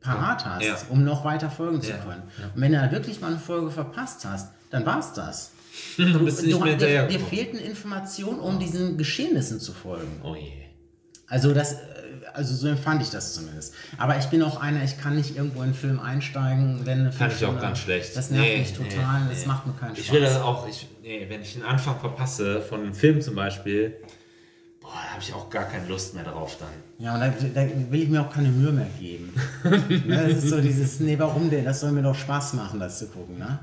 [0.00, 0.76] parat hast, Ja.
[0.90, 2.22] um noch weiter folgen zu Ja, können.
[2.54, 5.50] Und wenn du da wirklich mal eine Folge verpasst hast, dann war es das.
[5.96, 10.20] bist du nicht mehr dir, dir fehlten Informationen, um diesen Geschehnissen zu folgen.
[10.22, 10.52] Oh je.
[11.28, 11.76] Also das,
[12.36, 13.74] also so empfand ich das zumindest.
[13.98, 17.10] Aber ich bin auch einer, ich kann nicht irgendwo in einen Film einsteigen, wenn eine
[17.10, 18.16] Kann ich auch ganz schlecht.
[18.16, 19.46] Das nervt Nee, mich total, nee, das nee.
[19.46, 20.04] macht mir keinen Spaß.
[20.04, 23.34] Ich will das auch, ich, nee, wenn ich den Anfang verpasse von einem Film zum
[23.34, 23.96] Beispiel,
[24.80, 26.68] boah, da habe ich auch gar keine Lust mehr drauf dann.
[26.98, 29.32] Ja, und da, da will ich mir auch keine Mühe mehr geben.
[30.06, 31.64] ne, das ist so dieses, nee, warum denn?
[31.64, 33.58] Das soll mir doch Spaß machen, das zu gucken, ne?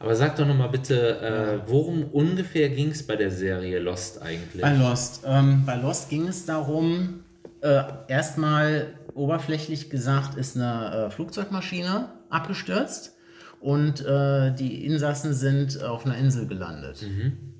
[0.00, 4.60] Aber sag doch nochmal bitte, äh, worum ungefähr ging es bei der Serie Lost eigentlich?
[4.60, 5.22] Bei Lost.
[5.24, 7.20] Ähm, bei Lost ging es darum,
[7.64, 13.16] äh, erstmal oberflächlich gesagt, ist eine äh, Flugzeugmaschine abgestürzt
[13.60, 17.02] und äh, die Insassen sind auf einer Insel gelandet.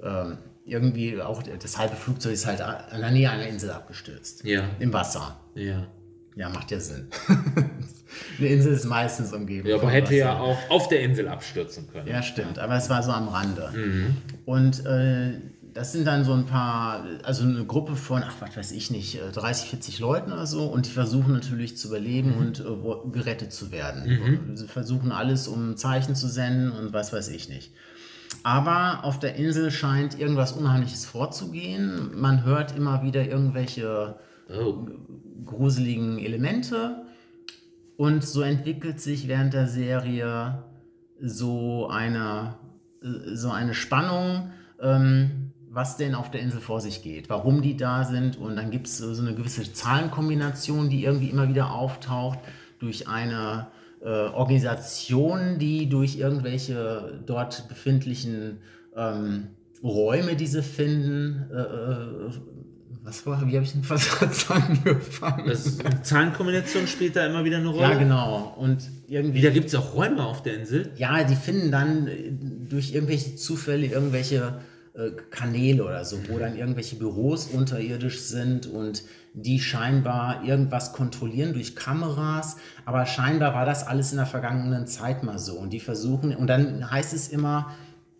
[0.03, 4.45] Ähm, irgendwie auch das halbe Flugzeug ist halt an der Nähe einer Insel abgestürzt.
[4.45, 4.65] Ja.
[4.79, 5.37] Im Wasser.
[5.55, 5.87] Ja.
[6.37, 7.09] Ja, macht ja Sinn.
[8.39, 9.69] eine Insel ist meistens umgeben.
[9.69, 10.17] Ja, aber hätte Wasser.
[10.17, 12.09] ja auch auf der Insel abstürzen können.
[12.09, 13.73] Ja, stimmt, aber es war so am Rande.
[14.45, 15.41] Und äh,
[15.75, 19.17] das sind dann so ein paar, also eine Gruppe von, ach, was weiß ich nicht,
[19.17, 23.53] äh, 30, 40 Leuten oder so und die versuchen natürlich zu überleben und äh, gerettet
[23.53, 24.57] zu werden.
[24.57, 27.73] Sie versuchen alles, um Zeichen zu senden und was weiß ich nicht.
[28.43, 32.11] Aber auf der Insel scheint irgendwas Unheimliches vorzugehen.
[32.15, 34.17] Man hört immer wieder irgendwelche
[34.49, 34.87] Oh.
[35.47, 37.07] gruseligen Elemente.
[37.97, 40.65] Und so entwickelt sich während der Serie
[41.21, 42.57] so eine,
[43.03, 45.44] äh, so eine Spannung, ähm,
[45.75, 48.39] was denn auf der Insel vor sich geht, warum die da sind.
[48.39, 52.39] Und dann gibt es so eine gewisse Zahlenkombination, die irgendwie immer wieder auftaucht
[52.79, 53.67] durch eine
[54.01, 58.59] äh, Organisation, die durch irgendwelche dort befindlichen
[58.97, 59.49] ähm,
[59.83, 61.51] Räume, die sie finden.
[61.53, 62.31] Äh, äh
[63.07, 65.47] was war, wie habe ich den Versatz angefangen?
[65.47, 67.83] Das, Zahlenkombination spielt da immer wieder eine Rolle.
[67.83, 68.55] Ja, genau.
[68.57, 69.43] Und irgendwie.
[69.43, 70.91] Da gibt es auch Räume auf der Insel.
[70.97, 72.33] Ja, die finden dann äh,
[72.71, 74.55] durch irgendwelche Zufälle irgendwelche
[74.95, 79.05] äh, Kanäle oder so, wo dann irgendwelche Büros unterirdisch sind und
[79.35, 85.25] die scheinbar irgendwas kontrollieren durch Kameras, aber scheinbar war das alles in der vergangenen Zeit
[85.25, 87.75] mal so und die versuchen und dann heißt es immer,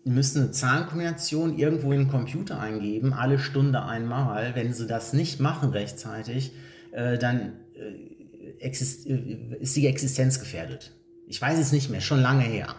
[0.05, 4.53] müssen eine Zahlenkombination irgendwo in den Computer eingeben, alle Stunde einmal.
[4.55, 6.51] Wenn sie das nicht machen rechtzeitig,
[6.91, 10.91] äh, dann äh, äh, ist die Existenz gefährdet.
[11.27, 12.75] Ich weiß es nicht mehr, schon lange her.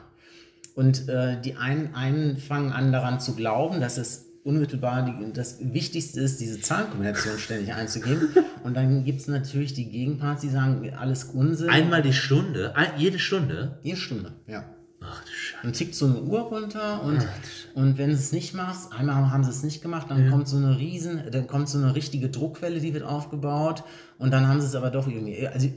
[0.77, 5.57] Und äh, die einen, einen fangen an daran zu glauben, dass es unmittelbar die, das
[5.61, 8.29] Wichtigste ist, diese Zahlenkombination ständig einzugeben.
[8.63, 11.71] Und dann gibt es natürlich die Gegenparts, die sagen, alles Unsinn.
[11.71, 12.75] Einmal die Stunde?
[12.99, 13.79] Jede Stunde?
[13.83, 14.65] Jede Stunde, ja.
[15.01, 15.63] Ach du Scheiße.
[15.63, 17.27] Dann tickt so eine Uhr runter und,
[17.75, 20.31] und wenn du es nicht machst, einmal haben sie es nicht gemacht, dann ja.
[20.31, 23.85] kommt so eine riesen, dann kommt so eine richtige Druckwelle, die wird aufgebaut
[24.19, 25.69] und dann haben sie es aber doch irgendwie, also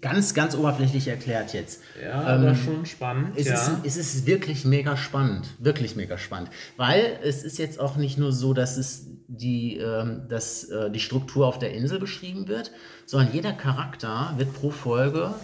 [0.00, 1.82] ganz, ganz oberflächlich erklärt jetzt.
[2.02, 3.32] Ja, ähm, aber schon spannend.
[3.36, 3.54] Es, ja.
[3.54, 8.18] ist, es ist wirklich mega spannend, wirklich mega spannend, weil es ist jetzt auch nicht
[8.18, 12.72] nur so, dass es die, ähm, dass, äh, die Struktur auf der Insel beschrieben wird,
[13.06, 15.34] sondern jeder Charakter wird pro Folge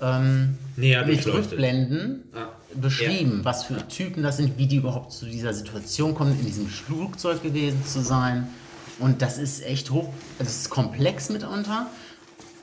[0.00, 3.44] ähm, Näher mit Rückblenden ah, beschrieben, ja.
[3.44, 7.42] was für Typen das sind, wie die überhaupt zu dieser Situation kommen, in diesem Flugzeug
[7.42, 8.48] gewesen zu sein.
[8.98, 11.86] Und das ist echt hoch, das ist komplex mitunter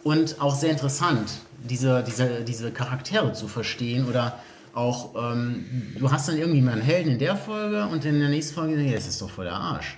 [0.07, 1.29] und auch sehr interessant,
[1.69, 4.39] diese, diese, diese Charaktere zu verstehen oder
[4.73, 5.65] auch, ähm,
[5.99, 8.89] du hast dann irgendwie mal einen Helden in der Folge und in der nächsten Folge,
[8.89, 9.97] das ist doch voll der Arsch.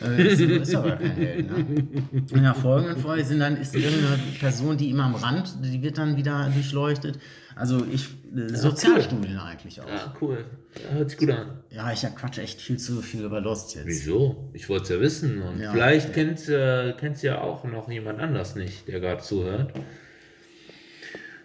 [0.00, 1.50] Das ist aber kein Held.
[1.50, 1.66] Ne?
[2.30, 5.98] In der folgenden Folge sind dann, ist irgendeine Person, die immer am Rand, die wird
[5.98, 7.18] dann wieder durchleuchtet.
[7.56, 9.42] Also ich, äh, Sozialstudien cool.
[9.46, 9.88] eigentlich auch.
[9.88, 10.44] Ja, cool.
[10.82, 11.62] Ja, hört sich gut an.
[11.70, 13.86] Ja, ich quatsche echt viel zu viel über Lost jetzt.
[13.86, 14.50] Wieso?
[14.52, 15.42] Ich wollte es ja wissen.
[15.42, 16.34] Und ja, vielleicht okay.
[16.98, 19.72] kennt äh, ja auch noch jemand anders nicht, der gerade zuhört.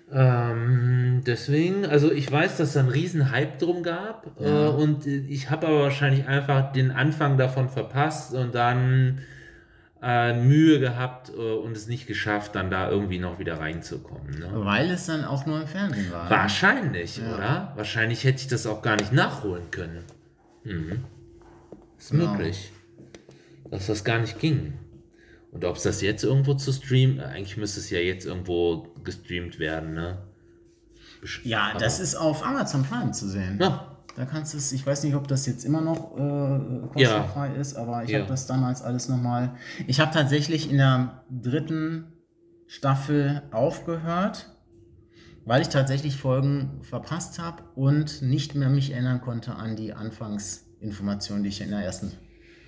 [0.10, 4.68] Ähm, deswegen, also ich weiß, dass da einen riesen Hype drum gab ja.
[4.68, 9.20] äh, und ich habe aber wahrscheinlich einfach den Anfang davon verpasst und dann
[10.02, 14.40] äh, Mühe gehabt äh, und es nicht geschafft, dann da irgendwie noch wieder reinzukommen.
[14.40, 14.50] Ne?
[14.54, 16.30] Weil es dann auch nur im Fernsehen war.
[16.30, 17.36] Wahrscheinlich, ja.
[17.36, 17.74] oder?
[17.76, 20.04] Wahrscheinlich hätte ich das auch gar nicht nachholen können.
[20.64, 21.04] Mhm.
[21.98, 22.32] Ist genau.
[22.32, 22.72] möglich,
[23.72, 24.74] dass das gar nicht ging.
[25.52, 28.94] Und ob es das jetzt irgendwo zu streamen, äh, eigentlich müsste es ja jetzt irgendwo
[29.04, 30.20] gestreamt werden, ne?
[31.44, 33.58] Ja, Aber das ist auf Amazon Prime zu sehen.
[33.60, 33.97] Ja.
[34.18, 37.54] Da kannst du es, ich weiß nicht, ob das jetzt immer noch äh, kostenfrei ja.
[37.54, 38.20] ist, aber ich ja.
[38.20, 39.52] habe das damals alles nochmal.
[39.86, 42.14] Ich habe tatsächlich in der dritten
[42.66, 44.50] Staffel aufgehört,
[45.46, 51.44] weil ich tatsächlich Folgen verpasst habe und nicht mehr mich erinnern konnte an die Anfangsinformationen,
[51.44, 52.12] die ich in der ersten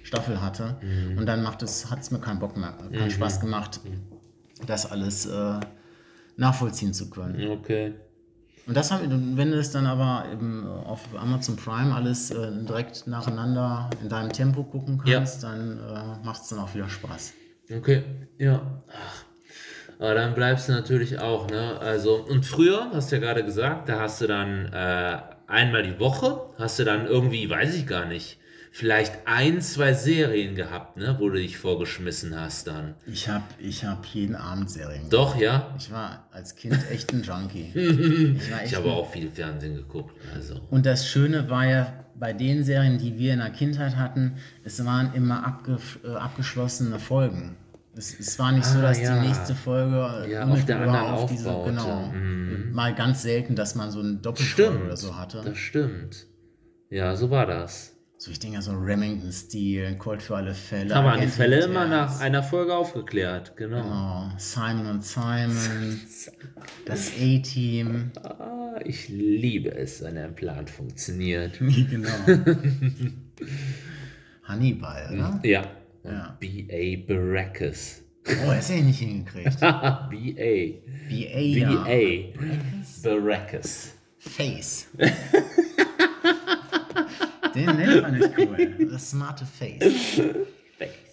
[0.03, 0.77] Staffel hatte.
[0.83, 1.17] Mhm.
[1.17, 3.09] Und dann macht es, hat es mir keinen Bock mehr, keinen mhm.
[3.09, 4.65] Spaß gemacht, mhm.
[4.67, 5.59] das alles äh,
[6.38, 7.49] nachvollziehen zu können.
[7.49, 7.95] Okay.
[8.67, 13.07] Und das haben, wenn du es dann aber eben auf Amazon Prime alles äh, direkt
[13.07, 15.49] nacheinander in deinem Tempo gucken kannst, ja.
[15.49, 17.33] dann äh, macht es dann auch wieder Spaß.
[17.75, 18.03] Okay,
[18.37, 18.61] ja.
[18.87, 19.25] Ach.
[19.99, 21.77] Aber dann bleibst du natürlich auch, ne?
[21.81, 25.17] Also, und früher, hast du ja gerade gesagt, da hast du dann äh,
[25.47, 28.39] einmal die Woche, hast du dann irgendwie, weiß ich gar nicht,
[28.71, 32.95] vielleicht ein, zwei Serien gehabt, ne, wo du dich vorgeschmissen hast dann.
[33.05, 35.73] Ich habe ich hab jeden Abend Serien Doch, ja?
[35.77, 37.71] Ich war als Kind echt ein Junkie.
[37.73, 40.15] ich, ich habe auch viel Fernsehen geguckt.
[40.34, 40.62] Also.
[40.69, 44.84] Und das Schöne war ja bei den Serien, die wir in der Kindheit hatten, es
[44.86, 47.55] waren immer abge, äh, abgeschlossene Folgen.
[47.95, 49.19] Es, es, war nicht ah, so, dass ja.
[49.19, 52.71] die nächste Folge ja, auf der anderen auf diese, genau, mm.
[52.71, 55.41] mal ganz selten, dass man so eine Doppelfolge oder so hatte.
[55.43, 56.27] Das stimmt.
[56.89, 57.98] Ja, so war das.
[58.21, 60.93] So, ich denke, so Remington-Stil, Colt für alle Fälle.
[60.93, 63.82] Aber die Fälle immer nach einer Folge aufgeklärt, genau.
[63.82, 64.32] genau.
[64.38, 66.01] Simon und Simon,
[66.86, 68.12] das A-Team.
[68.21, 71.60] Ah, ich liebe es, wenn ein Plan funktioniert.
[71.60, 72.10] genau.
[74.43, 75.39] Hannibal, oder?
[75.43, 75.63] Ja.
[76.03, 76.38] ja.
[76.41, 77.08] B.A.
[77.08, 78.01] Baracus.
[78.27, 79.62] Oh, er ist ja nicht hingekriegt.
[79.62, 80.10] B.A.
[80.10, 80.73] B.A.
[81.08, 82.34] B.A.
[83.01, 83.93] Baracus.
[84.17, 84.88] Face.
[87.65, 88.87] Den nennt man nicht cool.
[88.91, 90.21] Das smarte Face.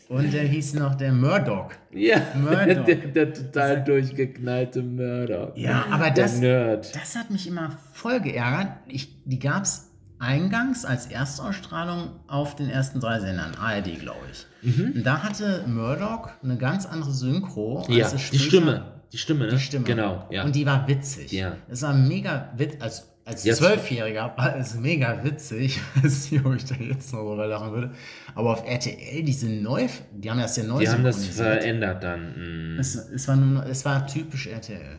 [0.09, 1.73] Und der hieß noch der Murdoch.
[1.93, 2.85] Ja, Murdoch.
[2.87, 5.57] Der, der total durchgeknallte Murdoch.
[5.57, 8.69] Ja, aber das, das hat mich immer voll geärgert.
[8.87, 14.47] Ich, die gab es eingangs als Erstausstrahlung auf den ersten drei Sendern, ARD, glaube ich.
[14.63, 14.93] Mhm.
[14.97, 17.85] Und da hatte Murdoch eine ganz andere Synchro.
[17.89, 18.93] Ja, die Stimme.
[19.13, 19.51] Die Stimme, ne?
[19.51, 19.85] Die Stimme.
[19.85, 20.45] Genau, ja.
[20.45, 21.33] Und die war witzig.
[21.33, 21.57] Ja.
[21.69, 22.83] Es war mega witzig.
[22.83, 25.81] Also als Zwölfjähriger war es mega witzig.
[25.97, 27.91] Ich weiß nicht, ob ich da jetzt noch drüber lachen würde.
[28.35, 32.77] Aber auf RTL, diese neu, die haben das ja neu Die haben das verändert dann.
[32.77, 32.79] mm.
[32.79, 34.99] Es, es, war nur, es war typisch RTL.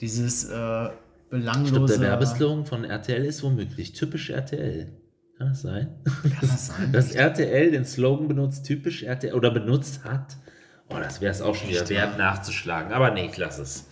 [0.00, 0.88] Dieses äh,
[1.30, 1.98] belanglose.
[1.98, 4.92] der Werbeslogan von RTL ist womöglich typisch RTL.
[5.38, 5.94] Kann das sein?
[6.04, 6.92] Kann das sein?
[6.92, 10.36] Dass RTL den Slogan benutzt, typisch RTL oder benutzt hat.
[10.90, 12.92] Oh, das wäre es auch schon wieder wert nachzuschlagen.
[12.92, 13.88] Aber nee, ich lasse es.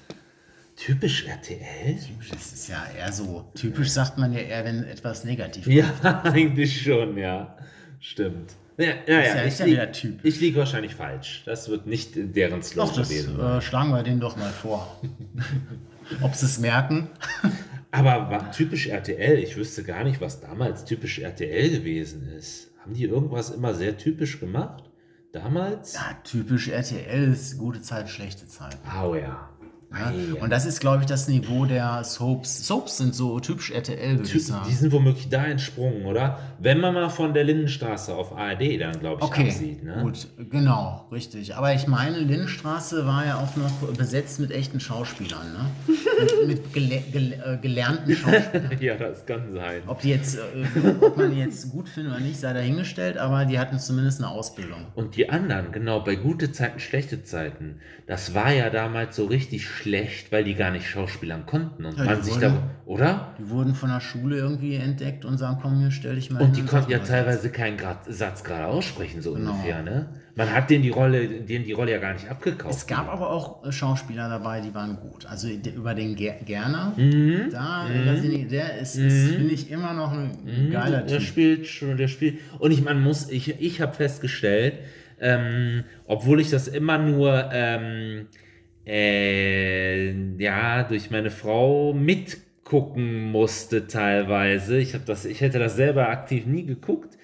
[0.85, 1.97] Typisch RTL?
[2.31, 3.49] Das ist ja eher so.
[3.55, 5.92] Typisch sagt man ja eher, wenn etwas negativ Ja,
[6.25, 7.57] eigentlich schon, ja.
[8.01, 8.55] Stimmt.
[8.79, 11.42] Ja, ja, ja, ja- ich, ist ja lieg, ich liege wahrscheinlich falsch.
[11.47, 15.01] Das wird nicht deren Slogan Doch, das gewesen äh, schlagen wir denen doch mal vor.
[16.21, 17.09] Ob sie es merken?
[17.92, 22.73] Aber war typisch RTL, ich wüsste gar nicht, was damals typisch RTL gewesen ist.
[22.81, 24.83] Haben die irgendwas immer sehr typisch gemacht?
[25.31, 25.95] Damals?
[25.95, 28.77] Ja, typisch RTL ist gute Zeit, schlechte Zeit.
[29.01, 29.49] Oh ja.
[29.98, 30.12] Ja?
[30.42, 32.66] Und das ist, glaube ich, das Niveau der Soaps.
[32.66, 34.70] Soaps sind so typisch RTL, würde ich Die sagen.
[34.70, 36.38] sind womöglich da entsprungen, oder?
[36.59, 39.83] Wenn man mal von der Lindenstraße auf ARD dann, glaube ich, Okay, absieht.
[39.85, 39.98] Ne?
[40.02, 41.55] gut, genau, richtig.
[41.57, 45.94] Aber ich meine, Lindenstraße war ja auch noch besetzt mit echten Schauspielern, ne?
[46.46, 48.70] mit mit gele gele äh, gelernten Schauspielern.
[48.81, 49.83] Ja, das kann sein.
[49.87, 50.40] Ob, die jetzt, äh,
[51.00, 54.31] ob man die jetzt gut findet oder nicht, sei dahingestellt, aber die hatten zumindest eine
[54.31, 54.87] Ausbildung.
[54.94, 59.66] Und die anderen, genau, bei gute Zeiten, schlechte Zeiten, das war ja damals so richtig
[59.66, 59.82] schlecht,
[60.31, 61.85] weil die gar nicht schauspielern konnten.
[61.85, 63.35] Und Ja, man die sich wurden- da, oder?
[63.38, 66.57] Die wurden von der Schule irgendwie entdeckt und sagen, komm hier, stell dich mal Und
[66.57, 69.51] die konnten ja teilweise keinen Grad, Satz gerade aussprechen, so Genau.
[69.53, 70.09] ungefähr, ne?
[70.35, 72.75] Man hat denen die Rolle, denen die Rolle ja gar nicht abgekauft.
[72.75, 75.27] Es gab aber auch äh, Schauspieler dabei, die waren gut.
[75.27, 77.51] Also über den Ger Gerner, Mhm.
[77.51, 77.85] da,
[78.23, 81.27] die, der ist, ist finde ich, immer noch ein geiler der Typ.
[81.27, 82.38] spielt schon, der spielt.
[82.59, 84.75] Und ich, man muss, ich, ich habe festgestellt,
[85.21, 88.27] ähm, obwohl ich das immer nur, ähm,
[88.87, 94.79] äh, ja, durch meine Frau mitgucken musste teilweise.
[94.79, 97.16] Ich das, ich hätte das selber aktiv nie geguckt.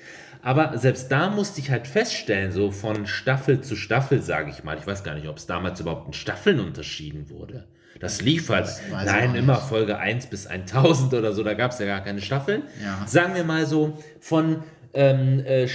[0.42, 4.78] Aber selbst da musste ich halt feststellen, so von Staffel zu Staffel, sage ich mal.
[4.78, 7.66] Ich weiß gar nicht, ob es damals überhaupt in Staffeln unterschieden wurde.
[8.00, 8.66] Das lief halt.
[8.66, 12.20] auch Nein, immer Folge 1 bis 1000 oder so, da gab es ja gar keine
[12.20, 12.62] Staffeln.
[12.82, 13.04] Ja.
[13.06, 14.62] Sagen wir mal so, von,
[14.94, 15.66] ähm, äh,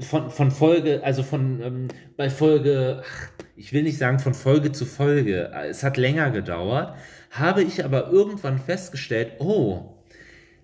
[0.00, 4.72] von, von Folge, also von ähm, bei Folge, ach, ich will nicht sagen von Folge
[4.72, 6.94] zu Folge, äh, es hat länger gedauert,
[7.30, 9.94] habe ich aber irgendwann festgestellt, oh,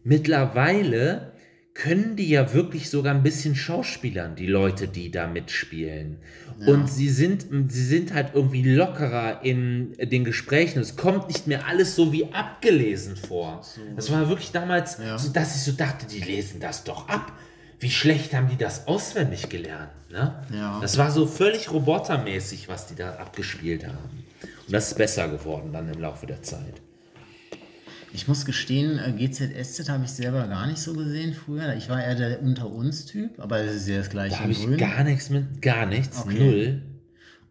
[0.04, 1.32] mittlerweile
[1.74, 6.18] können die ja wirklich sogar ein bisschen schauspielern, die Leute, die da mitspielen.
[6.66, 10.80] Und sie sind, sie sind halt irgendwie lockerer in den Gesprächen.
[10.80, 13.62] Es kommt nicht mehr alles so wie abgelesen vor.
[13.96, 15.16] Das war wirklich damals, Ja.
[15.18, 17.32] so, dass ich so dachte, die lesen das doch ab.
[17.82, 19.90] Wie schlecht haben die das auswendig gelernt?
[20.10, 20.34] Ne?
[20.54, 20.78] Ja.
[20.80, 24.24] Das war so völlig robotermäßig, was die da abgespielt haben.
[24.66, 26.80] Und das ist besser geworden dann im Laufe der Zeit.
[28.14, 31.74] Ich muss gestehen, äh, GZSZ habe ich selber gar nicht so gesehen früher.
[31.74, 34.52] Ich war eher der Unter uns Typ, aber das ist ja das gleiche Da habe
[34.52, 34.76] ich Grün.
[34.76, 36.38] gar nichts mit, gar nichts, Okay.
[36.38, 36.82] null.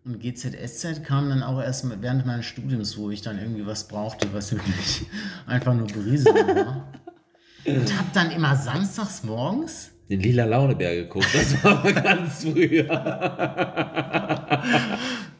[0.06, 4.32] Und GZSZ kam dann auch erst während meines Studiums, wo ich dann irgendwie was brauchte,
[4.34, 5.06] was wirklich
[5.46, 6.88] einfach nur berieseln war.
[7.65, 12.84] Und habe dann immer samstags morgens, Den lila Launebär geguckt, das war aber ganz früher.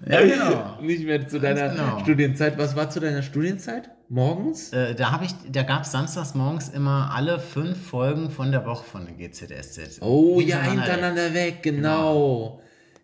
[0.08, 2.00] ja genau, Nicht mehr zu deiner genau.
[2.00, 2.58] Studienzeit.
[2.58, 3.90] Was war zu deiner Studienzeit?
[4.10, 4.74] Morgens?
[4.74, 8.66] äh, da habe ich, da gab es samstags morgens immer alle fünf Folgen von der
[8.66, 10.02] Woche von der GZSZ.
[10.02, 11.34] Oh ja, Hintereinander.
[11.34, 12.62] weg, genau.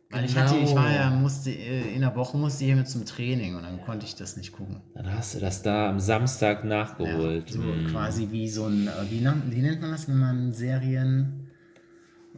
[0.10, 0.76] Weil ich hatte, ich Genau.
[0.82, 3.82] war ja, musste, äh, in der Woche musste ich hier mit zum Training und dann
[3.82, 4.82] konnte ich das nicht gucken.
[4.96, 7.50] Dann hast du das da am Samstag Ja, nachgeholt.
[7.50, 7.88] so Hm.
[7.92, 9.20] quasi wie so ein, äh, wie,
[9.52, 11.47] wie nennt man das, wenn man Serien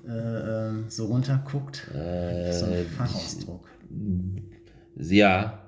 [0.07, 1.87] äh, ähm, so runterguckt?
[1.91, 3.69] so Äh, ein Fachausdruck.
[4.97, 5.65] Ja.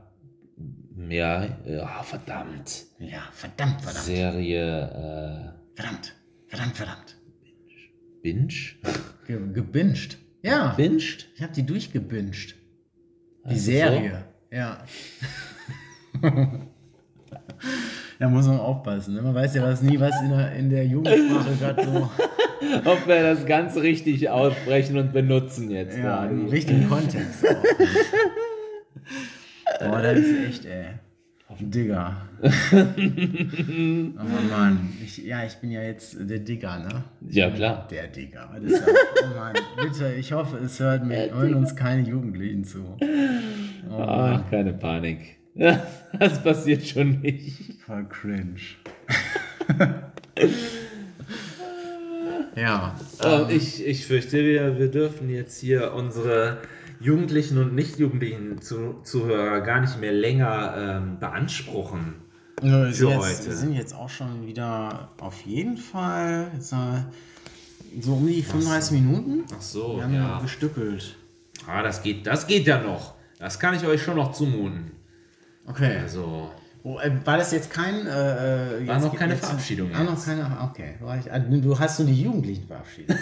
[1.10, 2.86] Ja, ja, verdammt.
[3.00, 6.14] Ja, verdammt, verdammt, Serie verdammt,
[6.48, 7.16] verdammt, verdammt.
[7.18, 8.54] äh, Binge?
[9.26, 10.18] Ge gebinged.
[10.44, 11.28] Ja, Binged?
[11.36, 12.56] ich habe die durchgebinged.
[13.46, 14.84] Die das Serie, ja.
[18.20, 19.16] da muss man aufpassen.
[19.16, 19.22] Ne?
[19.22, 22.10] Man weiß ja was nie, was in der, in der Jugendsprache gerade so
[22.86, 27.44] Ob wir das ganz richtig aussprechen und benutzen jetzt ja, im richtigen Kontext.
[29.80, 30.86] Boah, das ist echt, ey.
[31.60, 32.16] Digger.
[32.42, 32.50] Aber
[34.50, 37.04] Mann, ich, ja, ich bin ja jetzt der Digger, ne?
[37.30, 37.88] Ja, klar.
[37.90, 38.50] Der Digger.
[38.62, 38.80] Das ja,
[39.24, 42.98] oh Mann, bitte, ich hoffe, es hört mir, hören uns keine Jugendlichen zu.
[43.90, 45.38] Oh Mann, Ach, keine Panik.
[46.20, 47.82] Das passiert schon nicht.
[47.86, 48.60] voll cringe.
[52.56, 56.60] ja, Und ich, ich fürchte, wir, wir dürfen jetzt hier unsere
[57.00, 62.16] Jugendlichen und nicht Jugendlichen zu, Zuhörer gar nicht mehr länger ähm, beanspruchen.
[62.62, 63.46] Wir, für sind jetzt, heute.
[63.48, 66.62] wir sind jetzt auch schon wieder auf jeden Fall äh,
[68.02, 69.44] so um die 35 Minuten.
[69.52, 71.16] Ach so, Wir haben ja gestückelt.
[71.68, 73.16] Ah, das geht, das geht ja noch.
[73.40, 74.92] Das kann ich euch schon noch zumuten.
[75.66, 75.98] Okay.
[75.98, 76.52] Also,
[76.84, 78.08] war das jetzt kein.
[78.08, 80.26] Äh, äh, War jetzt- noch keine jetzt- Verabschiedung Ah, noch jetzt.
[80.26, 80.70] keine.
[80.72, 80.96] Okay.
[81.00, 83.18] War ah, du hast nur die Jugendlichen verabschiedet.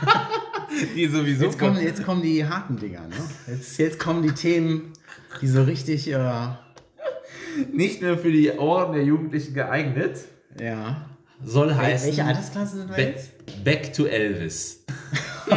[0.96, 1.44] die sowieso.
[1.44, 3.14] Jetzt kommen, jetzt kommen die harten Dinger, ne?
[3.48, 4.92] Jetzt, jetzt kommen die Themen,
[5.40, 6.10] die so richtig.
[6.12, 6.48] Äh,
[7.72, 10.18] nicht nur für die Ohren der Jugendlichen geeignet.
[10.60, 11.06] ja.
[11.44, 12.06] Soll heißen.
[12.08, 13.64] Welche Altersklasse sind wir Back, jetzt?
[13.64, 14.84] back to Elvis.
[15.48, 15.54] Oh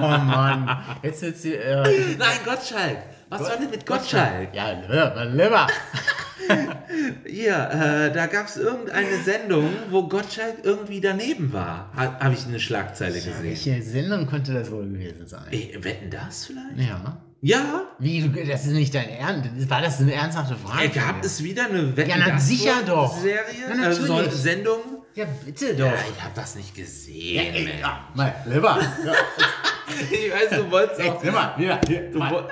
[0.00, 0.78] Mann.
[1.02, 1.44] Jetzt jetzt.
[1.46, 1.82] Äh,
[2.18, 2.98] Nein, Gottschalk.
[3.32, 4.54] Was war denn mit Gottschalk?
[4.54, 5.66] ja, lieber, lieber.
[7.26, 11.90] Hier, äh, da gab es irgendeine Sendung, wo Gottschalk irgendwie daneben war.
[11.96, 13.34] Ha, Habe ich eine Schlagzeile gesehen.
[13.42, 15.44] Welche Sendung könnte das wohl gewesen sein?
[15.50, 16.88] Ey, wetten das vielleicht?
[16.88, 17.18] Ja.
[17.44, 19.48] Ja, Wie, du- das ist nicht dein Ernst.
[19.68, 20.84] War das eine ernsthafte Frage?
[20.84, 23.16] äh, gab es wieder eine Wetten Ja, na, das sicher doch.
[23.18, 23.40] Serie?
[23.76, 24.30] Ja, also so eine.
[24.30, 24.78] Sendung?
[25.14, 25.86] Ja, bitte doch.
[25.86, 27.52] Ja, ich habe das nicht gesehen.
[27.54, 27.78] Ey, man.
[27.80, 28.78] ja, mein Lieber.
[29.04, 29.12] Ja,
[30.10, 31.22] Ich weiß, du wolltest auch.
[31.24, 32.44] immer, wieder, hier, Du, wo-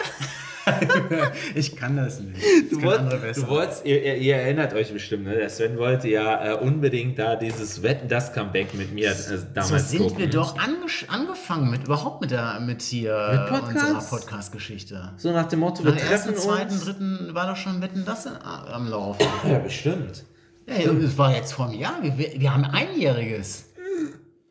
[1.54, 2.36] Ich kann das nicht.
[2.70, 3.40] du, Das wolltest, besser.
[3.42, 5.34] du wolltest, ihr, ihr, erinnert euch bestimmt, ne?
[5.36, 9.36] Der Sven wollte ja äh, unbedingt da dieses Wetten das Comeback mit mir äh, so
[9.54, 10.18] damals sind gucken.
[10.18, 13.76] wir doch angesch- angefangen mit überhaupt mit der mit hier Mit Podcast?
[13.94, 15.12] unserer Podcast-Geschichte.
[15.16, 16.84] So nach dem Motto, wir Nach ersten, treffen zweiten, uns.
[16.84, 19.26] dritten war doch schon Wetten das in- am Laufen.
[19.48, 20.24] Ja, bestimmt.
[20.66, 21.98] Ja, das war jetzt vor einem Jahr.
[22.02, 23.64] Wir, wir, wir haben einjähriges.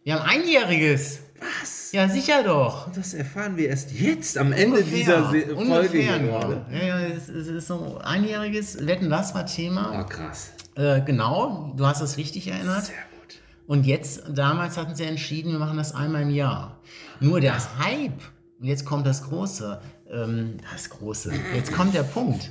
[0.04, 1.20] Wir haben einjähriges.
[1.40, 1.92] Was?
[1.92, 2.92] Ja, sicher doch.
[2.92, 6.66] Das erfahren wir erst jetzt am Ende dieser Se Folge ungefähr hier gerade.
[6.72, 10.04] Ja, ja, es, es ist so einjähriges Wetten, das war Thema.
[10.04, 10.52] Oh, krass.
[10.76, 12.86] Äh, genau, du hast es richtig erinnert.
[12.86, 13.40] Sehr gut.
[13.68, 16.80] Und jetzt, damals hatten sie entschieden, wir machen das einmal im Jahr.
[17.20, 18.22] Nur der Hype,
[18.60, 19.82] und jetzt kommt das Große,
[20.12, 22.50] ähm, das Große, jetzt kommt der Punkt.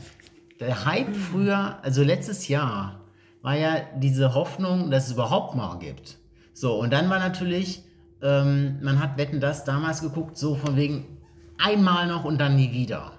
[0.61, 3.01] Der Hype früher, also letztes Jahr,
[3.43, 6.19] war ja diese Hoffnung, dass es überhaupt mal gibt.
[6.53, 7.85] So, und dann war natürlich,
[8.23, 11.19] ähm, man hat Wetten das damals geguckt, so von wegen
[11.59, 13.13] einmal noch und dann nie wieder.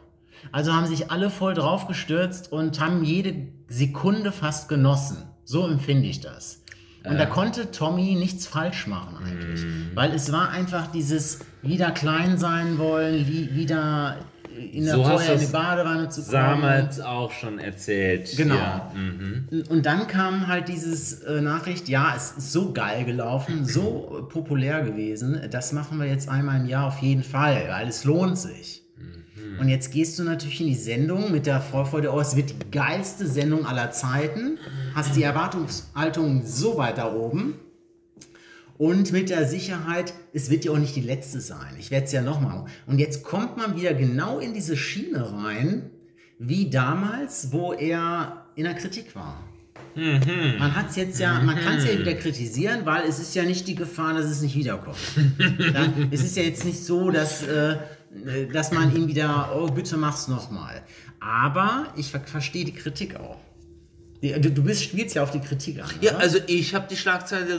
[0.51, 5.23] Also haben sich alle voll drauf gestürzt und haben jede Sekunde fast genossen.
[5.43, 6.63] So empfinde ich das.
[7.03, 9.65] Und da konnte Tommy nichts falsch machen eigentlich.
[9.95, 14.17] Weil es war einfach dieses wieder klein sein wollen, wie, wieder
[14.59, 16.33] in der So vorher in die Badewanne zu kommen.
[16.33, 18.35] Damals auch schon erzählt.
[18.37, 18.55] Genau.
[18.55, 18.91] Ja.
[18.93, 19.63] Mhm.
[19.69, 24.31] Und dann kam halt dieses äh, Nachricht, ja, es ist so geil gelaufen, so äh,
[24.31, 28.37] populär gewesen, das machen wir jetzt einmal im Jahr auf jeden Fall, weil es lohnt
[28.37, 28.83] sich.
[29.59, 32.71] Und jetzt gehst du natürlich in die Sendung mit der Vorfreude, oh, es wird die
[32.71, 34.57] geilste Sendung aller Zeiten,
[34.95, 37.55] hast die Erwartungshaltung so weit da oben
[38.79, 41.75] und mit der Sicherheit, es wird ja auch nicht die letzte sein.
[41.77, 42.69] Ich werde es ja noch machen.
[42.87, 45.89] Und jetzt kommt man wieder genau in diese Schiene rein,
[46.39, 49.43] wie damals, wo er in der Kritik war.
[49.95, 53.43] Man hat es jetzt ja, man kann es ja wieder kritisieren, weil es ist ja
[53.43, 54.95] nicht die Gefahr, dass es nicht wiederkommt.
[55.37, 57.75] ja, es ist ja jetzt nicht so, dass, äh,
[58.53, 60.81] dass man ihn wieder, oh bitte mach's nochmal.
[61.19, 63.39] Aber ich ver verstehe die Kritik auch.
[64.21, 65.89] Du, bist, spielst ja auf die Kritik an.
[66.01, 66.19] Ja, oder?
[66.19, 67.57] also ich habe die Schlagzeile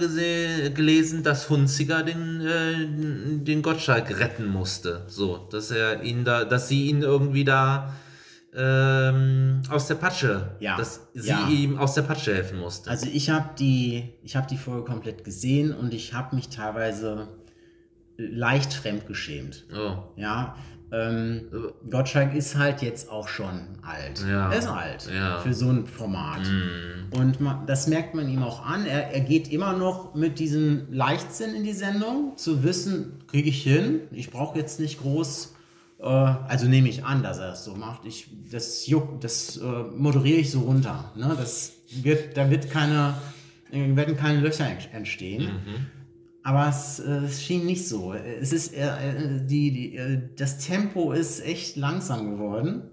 [0.72, 5.04] gelesen, dass Hunziger den, äh, den Gottschalk retten musste.
[5.08, 7.94] So, dass er ihn da, dass sie ihn irgendwie da
[8.54, 11.48] ähm, aus der Patsche, Ja, dass sie ja.
[11.48, 12.90] ihm aus der Patsche helfen musste.
[12.90, 17.28] Also ich habe die, ich habe die Folge komplett gesehen und ich habe mich teilweise
[18.16, 19.64] leicht fremdgeschämt.
[19.74, 20.02] oh.
[20.16, 20.56] Ja,
[20.92, 21.42] ähm,
[21.88, 24.24] Gottschalk ist halt jetzt auch schon alt.
[24.28, 24.50] Ja.
[24.52, 25.38] Er ist alt Ja.
[25.38, 26.40] für so ein Format.
[27.12, 28.86] Und man, das merkt man ihm auch an.
[28.86, 33.62] Er, er geht immer noch mit diesem Leichtsinn in die Sendung, zu wissen, kriege ich
[33.62, 34.00] hin.
[34.10, 35.54] Ich brauche jetzt nicht groß,
[36.00, 38.04] äh, also nehme ich an, dass er es so macht.
[38.04, 39.62] Ich, das juckt, das äh,
[39.96, 41.12] moderiere ich so runter.
[41.16, 41.34] Ne?
[41.38, 41.72] Das
[42.02, 43.14] wird, da wird keine,
[43.70, 45.50] werden keine Löcher entstehen.
[46.42, 48.14] Aber es, äh, es schien nicht so.
[48.14, 52.90] Es ist, äh, äh, die, die, äh, das Tempo ist echt langsam geworden.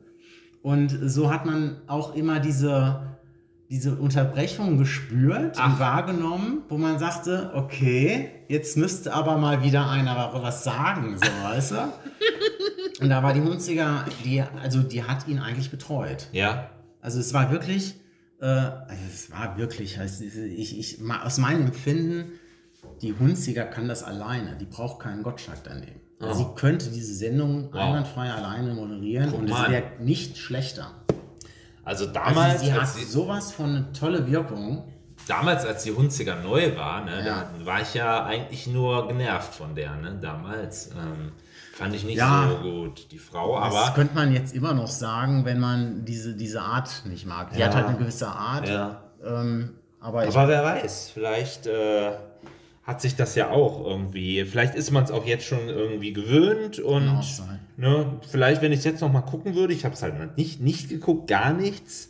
[0.61, 3.17] Und so hat man auch immer diese,
[3.69, 10.15] diese Unterbrechung gespürt und wahrgenommen, wo man sagte, okay, jetzt müsste aber mal wieder einer
[10.33, 11.75] was sagen, so weißt du?
[12.99, 16.29] Und da war die Hunziger, die, also die hat ihn eigentlich betreut.
[16.31, 16.71] Ja.
[16.99, 17.93] Also es war wirklich,
[18.41, 22.31] äh, also es war wirklich, also ich, ich, aus meinem Empfinden,
[23.01, 24.55] die Hunziger kann das alleine.
[24.59, 26.01] Die braucht keinen Gottschalk daneben.
[26.19, 30.91] Also sie könnte diese Sendung einwandfrei alleine moderieren und es wäre nicht schlechter.
[31.83, 34.91] Also Also damals, sie hat als, die, sowas von eine tolle Wirkung.
[35.27, 37.45] damals, als die Hunziger neu war, ne, Ja.
[37.59, 40.87] da war ich ja eigentlich nur genervt von der, ne, damals.
[40.91, 41.31] Ähm,
[41.73, 42.49] Fand ich nicht Ja.
[42.49, 43.93] so gut, die Frau, Das aber.
[43.93, 47.51] könnte man jetzt immer noch sagen, wenn man diese, diese Art nicht mag.
[47.53, 47.67] Die Ja.
[47.67, 48.67] hat halt eine gewisse Art.
[49.23, 52.11] Ähm, aber Aber wer weiß, vielleicht äh,
[52.87, 54.45] hat sich das ja auch irgendwie.
[54.45, 57.21] Vielleicht ist man es auch jetzt schon irgendwie gewöhnt und
[57.75, 60.61] ne, vielleicht, wenn ich es jetzt noch mal gucken würde, ich habe es halt nicht,
[60.61, 62.09] nicht geguckt, gar nichts.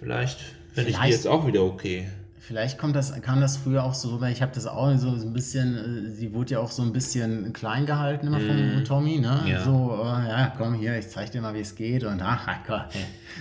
[0.00, 0.40] Vielleicht
[0.72, 2.08] finde ich die jetzt auch wieder okay.
[2.40, 4.28] Vielleicht kommt das, kam das früher auch so rüber.
[4.28, 7.54] Ich habe das auch so, ein bisschen, äh, sie wurde ja auch so ein bisschen
[7.54, 9.44] klein gehalten immer von Tommy, ne?
[9.46, 9.64] Ja.
[9.64, 12.88] So, äh, ja, komm hier, ich zeig dir mal, wie es geht und ach, Gott,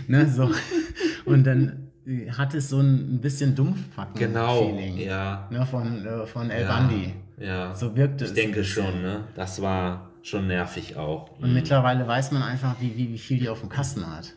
[0.08, 0.52] ne, so.
[1.26, 1.83] Und dann
[2.38, 4.98] hat es so ein, ein bisschen Dumpfpacken-Feeling.
[4.98, 5.48] Genau, ja.
[5.50, 7.14] Ne, von, äh, von El ja, Bandi.
[7.40, 7.74] Ja.
[7.76, 8.36] So wirkte ich es.
[8.36, 8.86] denke ein bisschen.
[8.86, 9.24] schon, ne?
[9.36, 11.40] Das war schon nervig auch.
[11.40, 14.34] Und mittlerweile weiß man einfach, wie, wie, wie viel die auf dem Kasten hat.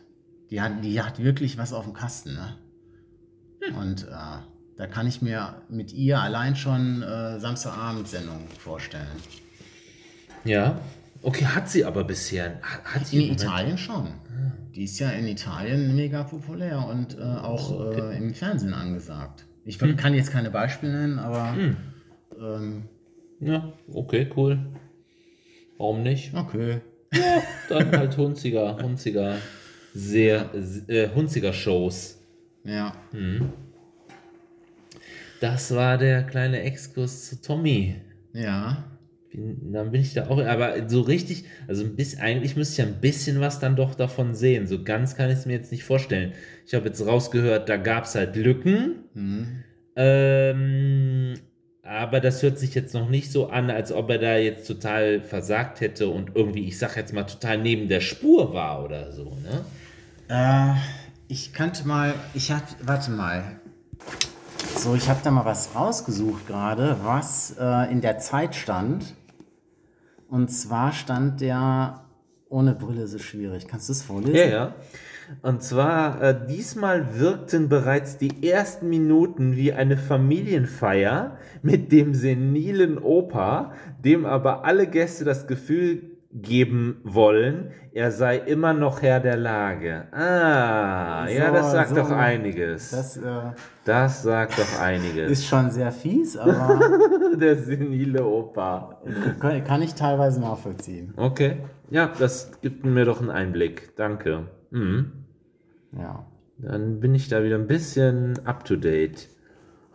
[0.49, 2.55] Die hat, die hat wirklich was auf dem Kasten, ne?
[3.77, 4.37] Und äh,
[4.77, 9.07] da kann ich mir mit ihr allein schon äh, Samstagabendsendung vorstellen.
[10.45, 10.79] Ja.
[11.21, 12.61] Okay, hat sie aber bisher.
[12.61, 14.07] Hat, hat sie In Italien schon.
[14.77, 19.47] Die ist ja in Italien mega populär und äh, auch äh, im Fernsehen angesagt.
[19.65, 21.57] Ich kann jetzt keine Beispiele nennen, aber
[22.39, 22.83] ähm,
[23.39, 24.59] Ja, okay, cool.
[25.79, 26.31] Warum nicht?
[26.35, 26.81] okay.
[27.69, 29.37] Dann halt Hunziger, Hunziger,
[29.95, 30.51] sehr,
[30.87, 32.21] äh, Hunziger Shows.
[32.63, 32.93] Ja.
[35.41, 37.95] Das war der kleine Exkurs zu Tommy.
[38.31, 38.96] Ja.
[39.33, 42.93] Dann bin ich da auch, aber so richtig, also ein bisschen, eigentlich müsste ich ja
[42.93, 44.67] ein bisschen was dann doch davon sehen.
[44.67, 46.33] So ganz kann ich es mir jetzt nicht vorstellen.
[46.65, 49.03] Ich habe jetzt rausgehört, da gab es halt Lücken.
[49.13, 49.63] Hm.
[49.95, 51.33] Ähm,
[51.83, 55.21] aber das hört sich jetzt noch nicht so an, als ob er da jetzt total
[55.21, 59.37] versagt hätte und irgendwie, ich sag jetzt mal, total neben der Spur war oder so,
[59.43, 59.65] ne?
[60.29, 60.75] Äh,
[61.29, 63.59] ich kannte mal, ich hab, warte mal.
[64.77, 69.15] So, ich habe da mal was rausgesucht gerade, was äh, in der Zeit stand.
[70.29, 72.05] Und zwar stand der
[72.47, 73.67] ohne Brille so schwierig.
[73.67, 74.35] Kannst du es vorlesen?
[74.35, 74.75] Ja, ja.
[75.41, 82.99] Und zwar, äh, diesmal wirkten bereits die ersten Minuten wie eine Familienfeier mit dem senilen
[82.99, 83.73] Opa,
[84.05, 90.07] dem aber alle Gäste das Gefühl geben wollen, er sei immer noch Herr der Lage.
[90.11, 91.95] Ah, ja, So, das sagt so.
[91.95, 92.91] doch einiges.
[92.91, 93.21] Das äh,
[93.85, 95.31] Das sagt doch einiges.
[95.31, 96.79] ist schon sehr fies, aber
[97.35, 99.01] der senile Opa.
[99.39, 101.13] kann, kann ich teilweise nachvollziehen.
[101.15, 101.57] Okay.
[101.89, 103.95] Ja, das gibt mir doch einen Einblick.
[103.95, 104.47] Danke.
[104.71, 105.11] Mhm.
[105.97, 106.25] Ja.
[106.59, 109.29] Dann bin ich da wieder ein bisschen up to date,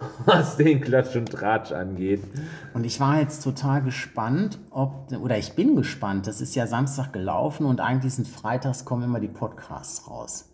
[0.26, 2.22] was den Klatsch und Tratsch angeht.
[2.74, 7.12] Und ich war jetzt total gespannt, ob, oder ich bin gespannt, das ist ja Samstag
[7.12, 10.48] gelaufen und eigentlich sind freitags kommen immer die Podcasts raus.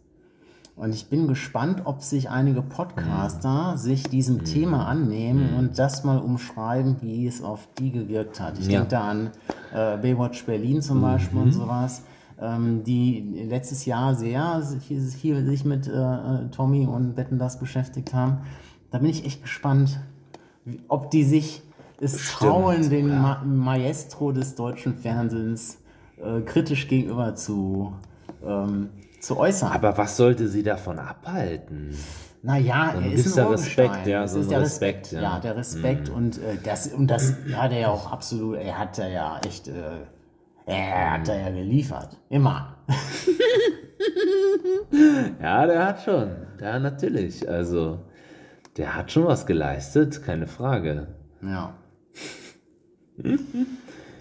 [0.76, 6.18] Und ich bin gespannt, ob sich einige Podcaster sich diesem Thema annehmen und das mal
[6.18, 8.60] umschreiben, wie es auf die gewirkt hat.
[8.60, 8.78] Ich Ja.
[8.78, 9.30] denke da an
[9.74, 12.02] äh, Baywatch Berlin zum Beispiel und sowas,
[12.40, 18.14] ähm, die letztes Jahr sehr viel, viel sich mit äh, Tommy und Wetten das beschäftigt
[18.14, 18.38] haben.
[18.90, 20.00] Da bin ich echt gespannt,
[20.88, 21.62] ob die sich
[22.00, 25.78] es trauen, den Ma Maestro des deutschen Fernsehens
[26.16, 27.92] äh, kritisch gegenüber zu,
[28.44, 29.72] ähm, zu äußern.
[29.72, 31.96] Aber was sollte sie davon abhalten?
[32.42, 35.34] naja, er ist ein Respekt, ja, Es so ist ein der Respekt, Respekt, ja.
[35.34, 35.40] ja.
[35.40, 39.08] der Respekt und äh, das und das hat er ja auch absolut, er hat da
[39.08, 39.72] ja echt, äh,
[40.66, 42.76] er hat da ja geliefert, immer.
[45.40, 46.30] Ja, der hat schon.
[46.60, 47.48] Ja, natürlich.
[47.48, 47.98] Also,
[48.78, 51.08] der hat schon was geleistet, keine Frage.
[51.42, 51.74] Ja.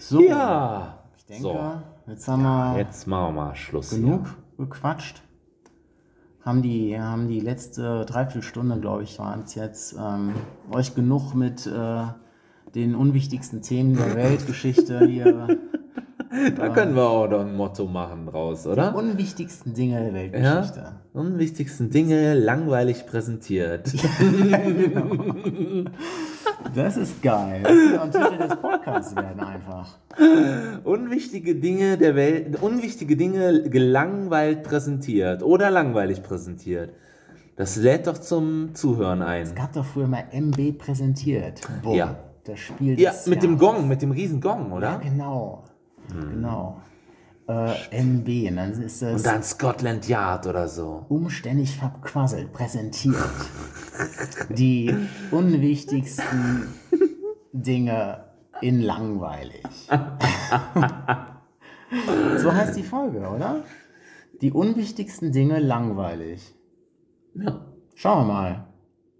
[0.00, 0.98] So, Ja.
[1.16, 1.60] ich denke, so,
[2.06, 3.90] jetzt haben wir jetzt machen wir mal Schluss.
[3.90, 4.00] hier.
[4.00, 5.22] genug gequatscht.
[6.44, 10.32] Haben die, haben die letzte Dreiviertelstunde, glaube ich, waren es jetzt, ähm,
[10.70, 12.04] euch genug mit äh,
[12.74, 15.58] den unwichtigsten Themen der Weltgeschichte hier,
[16.56, 18.94] Da können wir auch noch ein Motto machen draus, oder?
[18.94, 20.14] unwichtigsten Dinge der Ja.
[20.14, 20.92] Weltgeschichte.
[21.14, 23.92] Unwichtigsten Dinge langweilig präsentiert.
[26.74, 27.62] Das ist geil.
[27.66, 29.96] Ein Titel des Podcasts werden einfach.
[30.84, 36.92] Unwichtige Dinge der Welt, unwichtige Dinge gelangweilt präsentiert oder langweilig präsentiert.
[37.56, 39.42] Das lädt doch zum Zuhören ein.
[39.44, 41.60] Es gab doch früher mal MB präsentiert.
[41.82, 42.16] Boah, Ja.
[42.44, 43.76] Das Spiel Ja, mit dem Jahres.
[43.76, 45.00] Gong, mit dem riesen Gong, Ja, oder?
[46.08, 46.30] Genau.
[46.30, 46.82] Genau.
[47.48, 51.06] Äh, MB, und dann ist das Und dann Scotland Yard oder so.
[51.08, 53.16] umständlich verquasselt präsentiert.
[54.50, 54.94] Die
[55.30, 56.74] unwichtigsten
[57.52, 58.24] Dinge
[58.60, 59.62] in langweilig.
[62.36, 63.64] so heißt die Folge, oder?
[64.42, 66.54] Die unwichtigsten Dinge langweilig.
[67.34, 67.64] Ja.
[67.94, 68.67] Schauen wir mal.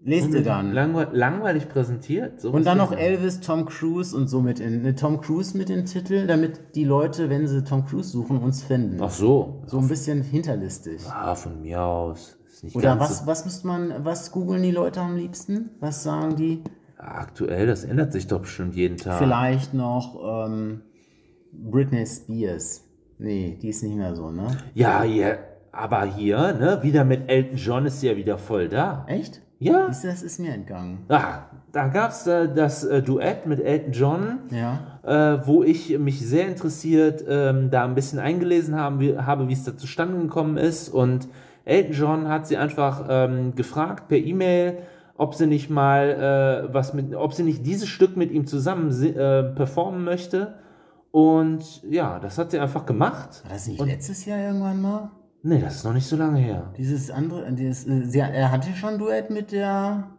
[0.01, 0.71] Lest ihr dann.
[0.71, 2.39] Langweil langweilig präsentiert.
[2.39, 4.81] So Und dann noch Elvis, Tom Cruise und so mit in.
[4.81, 8.63] Ne, Tom Cruise mit den Titel, damit die Leute, wenn sie Tom Cruise suchen, uns
[8.63, 8.97] finden.
[9.01, 9.63] Ach so.
[9.67, 11.01] So ein bisschen hinterlistig.
[11.09, 12.37] Ah, von mir aus.
[12.47, 15.71] Ist nicht Oder was, was müsste man, was googeln die Leute am liebsten?
[15.81, 16.63] Was sagen die?
[16.97, 19.19] So, aktuell, das ändert sich doch bestimmt jeden Tag.
[19.19, 20.81] Vielleicht noch ähm,
[21.51, 22.85] Britney Spears.
[23.17, 24.47] Nee, die ist nicht mehr so, ne?
[24.73, 25.37] Ja, ja,
[25.73, 29.05] aber hier, ne, wieder mit Elton John ist sie ja wieder voll da.
[29.07, 29.41] Echt?
[29.59, 29.87] Ja.
[29.87, 30.99] Ist, das ist mir entgangen.
[31.09, 31.39] Ah,
[31.73, 34.79] da gab es äh, das äh, Duett mit Elton John, Ja.
[35.03, 39.53] äh, wo ich mich sehr interessiert ähm, da ein bisschen eingelesen haben, wie, habe, wie
[39.53, 40.87] es da zustande gekommen ist.
[40.89, 41.27] Und
[41.65, 44.77] Elton John hat sie einfach ähm, gefragt per E-Mail,
[45.17, 48.89] ob sie nicht mal äh, was mit, ob sie nicht dieses Stück mit ihm zusammen
[49.03, 50.53] äh, performen möchte.
[51.11, 53.41] Und ja, das hat sie einfach gemacht.
[53.43, 55.11] War das nicht letztes Jahr irgendwann mal?
[55.41, 56.73] Nee, das ist noch nicht so lange her.
[56.77, 60.09] Dieses andere, dieses, äh, sie, er hatte schon ein Duett mit der,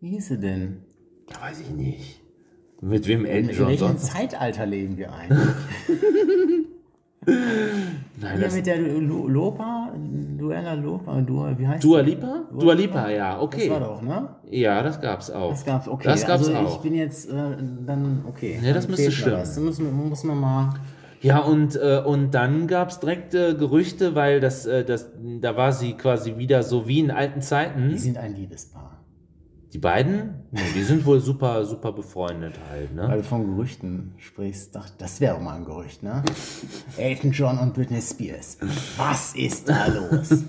[0.00, 0.82] wie hieß sie denn?
[1.30, 2.20] Ja, weiß ich nicht.
[2.82, 4.06] Mit wem Elton In John welchem sonst?
[4.06, 5.38] Zeitalter leben wir eigentlich?
[7.26, 9.92] Nein, Hier das mit der Lu- Lopa,
[10.38, 12.00] Duella Lopa, Dua, wie heißt Dua?
[12.00, 12.44] Lipa?
[12.58, 13.68] Dua Lipa, ja, okay.
[13.68, 14.28] Das war doch, ne?
[14.50, 15.50] Ja, das gab's auch.
[15.50, 16.04] Das gab's, okay.
[16.08, 16.76] Das gab's also auch.
[16.76, 17.34] ich bin jetzt äh,
[17.86, 18.58] dann, okay.
[18.62, 19.36] Ja, das müsste stimmen.
[19.38, 19.54] was.
[19.54, 20.74] Da muss, man- muss man mal,
[21.20, 25.10] Ja, und, äh, und dann gab's direkt äh, Gerüchte, weil das, äh, das,
[25.40, 27.90] da war sie quasi wieder so wie in alten Zeiten.
[27.90, 29.04] die sind ein Liebespaar.
[29.72, 30.46] Die beiden?
[30.50, 33.06] Nee, die sind wohl super, super befreundet halt, ne?
[33.06, 36.24] Weil du von Gerüchten sprichst, dachte, das wäre auch mal ein Gerücht, ne?
[36.96, 38.58] Elton John und Britney Spears.
[38.96, 40.44] Was ist da los?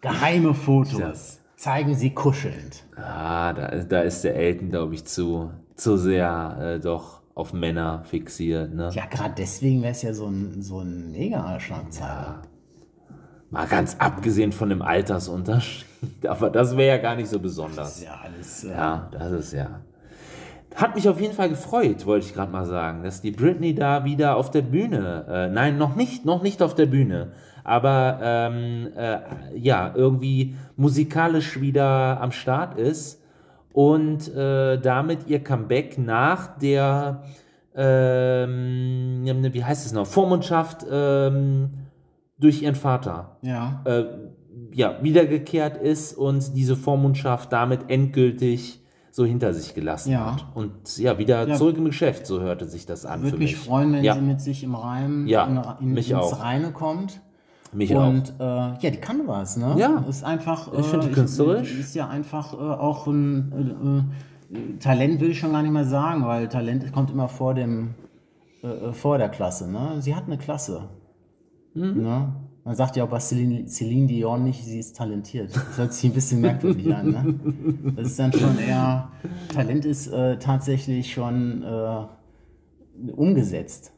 [0.00, 1.40] Geheime Fotos.
[1.56, 2.84] Zeigen sie kuschelnd.
[2.96, 8.02] Ah, da, da ist der Elton, glaube ich, zu, zu sehr äh, doch auf Männer
[8.04, 8.90] fixiert, ne?
[8.94, 12.40] Ja, gerade deswegen wäre es ja so ein, so ein Mega-Schlagzeiler.
[13.50, 15.86] Mal ganz abgesehen von dem Altersunterschied.
[16.26, 17.76] Aber das wäre ja gar nicht so besonders.
[17.76, 18.64] Das ist ja alles.
[18.64, 19.80] Äh, Ja, das ist ja.
[20.74, 24.04] Hat mich auf jeden Fall gefreut, wollte ich gerade mal sagen, dass die Britney da
[24.04, 27.32] wieder auf der Bühne, äh, nein, noch nicht, noch nicht auf der Bühne,
[27.64, 29.18] aber ähm, äh,
[29.54, 33.22] ja, irgendwie musikalisch wieder am Start ist
[33.76, 37.24] und äh, damit ihr Comeback nach der,
[37.74, 39.20] ähm,
[39.52, 41.68] wie heißt es noch, Vormundschaft ähm,
[42.38, 43.82] durch ihren Vater ja.
[43.84, 44.04] äh,
[44.72, 50.32] ja, wiedergekehrt ist und diese Vormundschaft damit endgültig so hinter sich gelassen Ja.
[50.32, 50.46] hat.
[50.54, 51.54] Und ja, wieder Ja.
[51.54, 53.20] zurück im Geschäft, so hörte sich das an.
[53.20, 54.14] Würde für mich mich freuen, wenn Ja.
[54.14, 56.40] sie mit sich im Reim Ja, in, in, mich ins auch.
[56.42, 57.20] Reine kommt.
[57.72, 59.74] Mich Und äh, ja, die kann was, ne?
[59.78, 60.04] Ja.
[60.08, 60.72] Ist einfach.
[60.78, 61.78] Ich finde die künstlerisch.
[61.78, 64.06] Ist ja einfach äh, auch ein
[64.50, 67.54] äh, äh, Talent, will ich schon gar nicht mehr sagen, weil Talent kommt immer vor
[67.54, 67.94] dem
[68.62, 69.96] äh, äh, vor der Klasse, ne?
[70.00, 70.88] Sie hat eine Klasse.
[71.74, 72.02] Mhm.
[72.02, 72.32] Ne?
[72.64, 75.54] Man sagt ja auch bei Celine, Celine Dion nicht, sie ist talentiert.
[75.54, 77.94] Das hört sich ein bisschen merkwürdig an, ne?
[77.96, 79.08] Das ist dann schon eher.
[79.54, 83.92] Talent ist äh, tatsächlich schon äh, umgesetzt.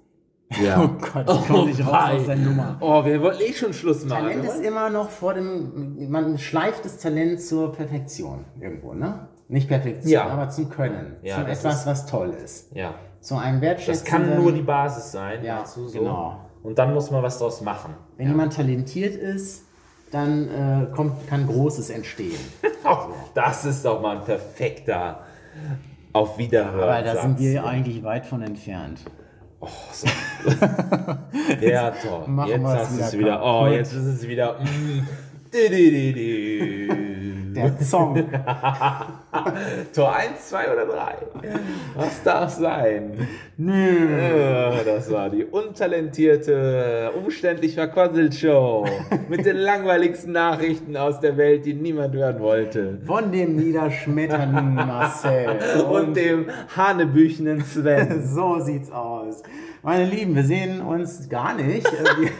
[0.63, 0.83] Ja.
[0.83, 2.77] Oh Gott, ich komme nicht raus aus der Nummer.
[2.81, 4.23] Oh, wir wollten eh schon Schluss machen.
[4.25, 9.29] Talent ist immer noch vor dem, man schleift das Talent zur Perfektion irgendwo, ne?
[9.49, 10.27] Nicht Perfektion, Ja.
[10.27, 11.17] aber zum Können.
[11.23, 12.75] Ja, zu das etwas, ist- was toll ist.
[12.75, 12.95] Ja.
[13.21, 14.29] Zu einem Das wertschätzenden...
[14.31, 15.45] kann nur die Basis sein.
[15.45, 15.99] Ja, du so?
[15.99, 16.37] genau.
[16.63, 17.95] Und dann muss man was draus machen.
[18.17, 19.65] Wenn jemand talentiert ist,
[20.11, 22.39] dann äh, kommt, kann Großes entstehen.
[22.91, 25.21] Oh, das ist doch mal ein perfekter
[26.15, 26.89] Auf Wiederhören.
[26.89, 29.01] Aber da sind wir ja eigentlich weit von entfernt.
[31.61, 32.29] Ja, toll.
[32.29, 33.45] Machen Jetzt hast du wieder es wieder.
[33.45, 34.61] Oh, jetzt ist es wieder.
[34.61, 35.07] Mm.
[37.59, 38.15] Der Song.
[39.95, 41.15] Tor 1, 2 oder 3?
[41.97, 43.27] Was darf sein?
[43.57, 44.07] Nö.
[44.85, 48.87] Das war die untalentierte, umständlich verquasselt Show
[49.29, 52.99] mit den langweiligsten Nachrichten aus der Welt, die niemand hören wollte.
[53.05, 55.59] Von dem niederschmetternden Marcel.
[55.91, 56.47] Und dem
[56.77, 58.23] hanebüchenen Sven.
[58.39, 59.43] So sieht's aus.
[59.89, 61.87] Meine Lieben, wir sehen uns gar nicht.
[61.87, 62.31] Äh, Wir,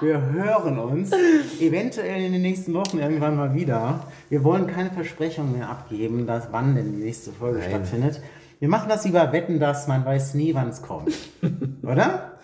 [0.00, 1.12] wir hören uns
[1.60, 4.06] eventuell in den nächsten Wochen irgendwann mal wieder.
[4.30, 7.68] Wir wollen keine Versprechungen mehr abgeben, dass wann denn die nächste Folge Nein.
[7.68, 8.22] stattfindet.
[8.58, 11.12] Wir machen das über Wetten, dass man weiß nie, wann es kommt.
[11.82, 12.38] Oder?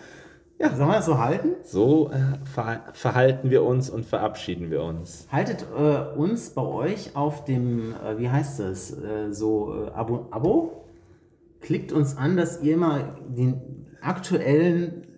[0.59, 0.75] Ja.
[0.75, 1.55] Sollen wir das so halten?
[1.63, 5.27] So äh, ver verhalten wir uns und verabschieden wir uns.
[5.31, 10.27] Haltet äh, uns bei euch auf dem, äh, wie heißt das, äh, so äh, Abo,
[10.29, 10.85] Abo?
[11.61, 15.17] Klickt uns an, dass ihr mal den aktuellen,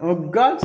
[0.00, 0.60] oh Gott,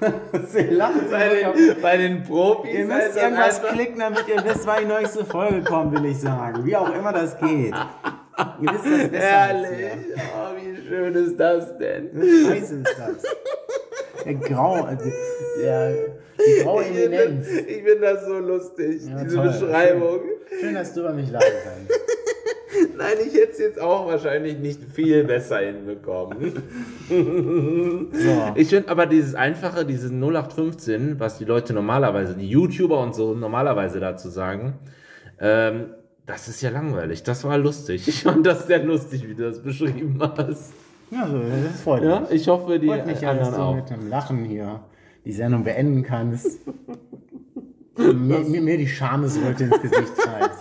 [0.48, 2.72] Sie lachen Bei den, bei den Profis.
[2.72, 6.20] Ihr müsst das irgendwas klicken, damit ihr wisst, wann die neueste Folge kommt, will ich
[6.20, 6.64] sagen.
[6.64, 7.74] Wie auch immer das geht.
[7.74, 9.92] Ihr wisst das besser als Herrlich.
[10.16, 12.10] Oh, wie schön ist das denn?
[12.14, 12.46] wir.
[12.48, 14.24] Scheiße ist das.
[14.24, 14.96] Der Grau, der,
[15.62, 15.94] der,
[16.38, 17.46] die graue Eminenz.
[17.48, 19.48] Ich finde das so lustig, Ja, diese toll.
[19.48, 20.20] Beschreibung.
[20.60, 22.00] Schön, dass du über mich lachen kannst.
[22.98, 26.62] Nein, ich hätte es jetzt auch wahrscheinlich nicht viel besser hinbekommen.
[28.12, 28.52] So.
[28.54, 33.34] Ich finde aber dieses einfache, dieses 0815, was die Leute normalerweise, die YouTuber und so
[33.34, 34.74] normalerweise dazu sagen,
[35.40, 35.86] ähm,
[36.26, 37.24] das ist ja langweilig.
[37.24, 38.06] Das war lustig.
[38.06, 40.72] Ich fand das sehr lustig, wie du das beschrieben hast.
[41.10, 41.28] Ja,
[41.72, 42.30] das freut Ja, mich.
[42.30, 43.74] ich hoffe, die Freut mich ja, dass anderen du auch.
[43.74, 44.80] mit dem Lachen hier
[45.24, 46.60] die Sendung beenden kannst.
[47.98, 50.54] mir, mir, mir die Schamesröte ins Gesicht treibt.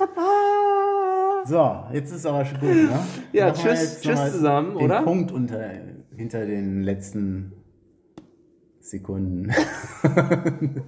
[1.50, 3.00] So, jetzt ist aber schon gut, ne?
[3.34, 5.02] Ja, Machen tschüss- tschüss zusammen, den oder?
[5.02, 5.60] Punkt unter,
[6.16, 7.54] hinter den letzten
[8.80, 9.50] Sekunden.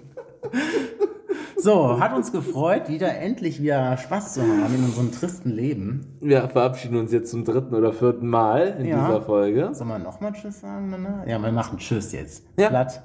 [1.58, 6.18] so, hat uns gefreut, wieder endlich wieder Spaß zu haben in unserem tristen Leben.
[6.20, 9.06] Wir verabschieden uns jetzt zum dritten oder vierten Mal in Ja.
[9.08, 9.70] dieser Folge.
[9.74, 11.26] Sollen wir nochmal Tschüss sagen danach?
[11.28, 12.44] Ja, wir machen Tschüss jetzt.
[12.58, 12.70] Ja.
[12.70, 13.02] Platt.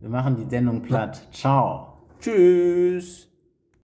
[0.00, 1.26] Wir machen die Sendung platt.
[1.32, 1.88] Ciao.
[2.20, 3.29] Tschüss.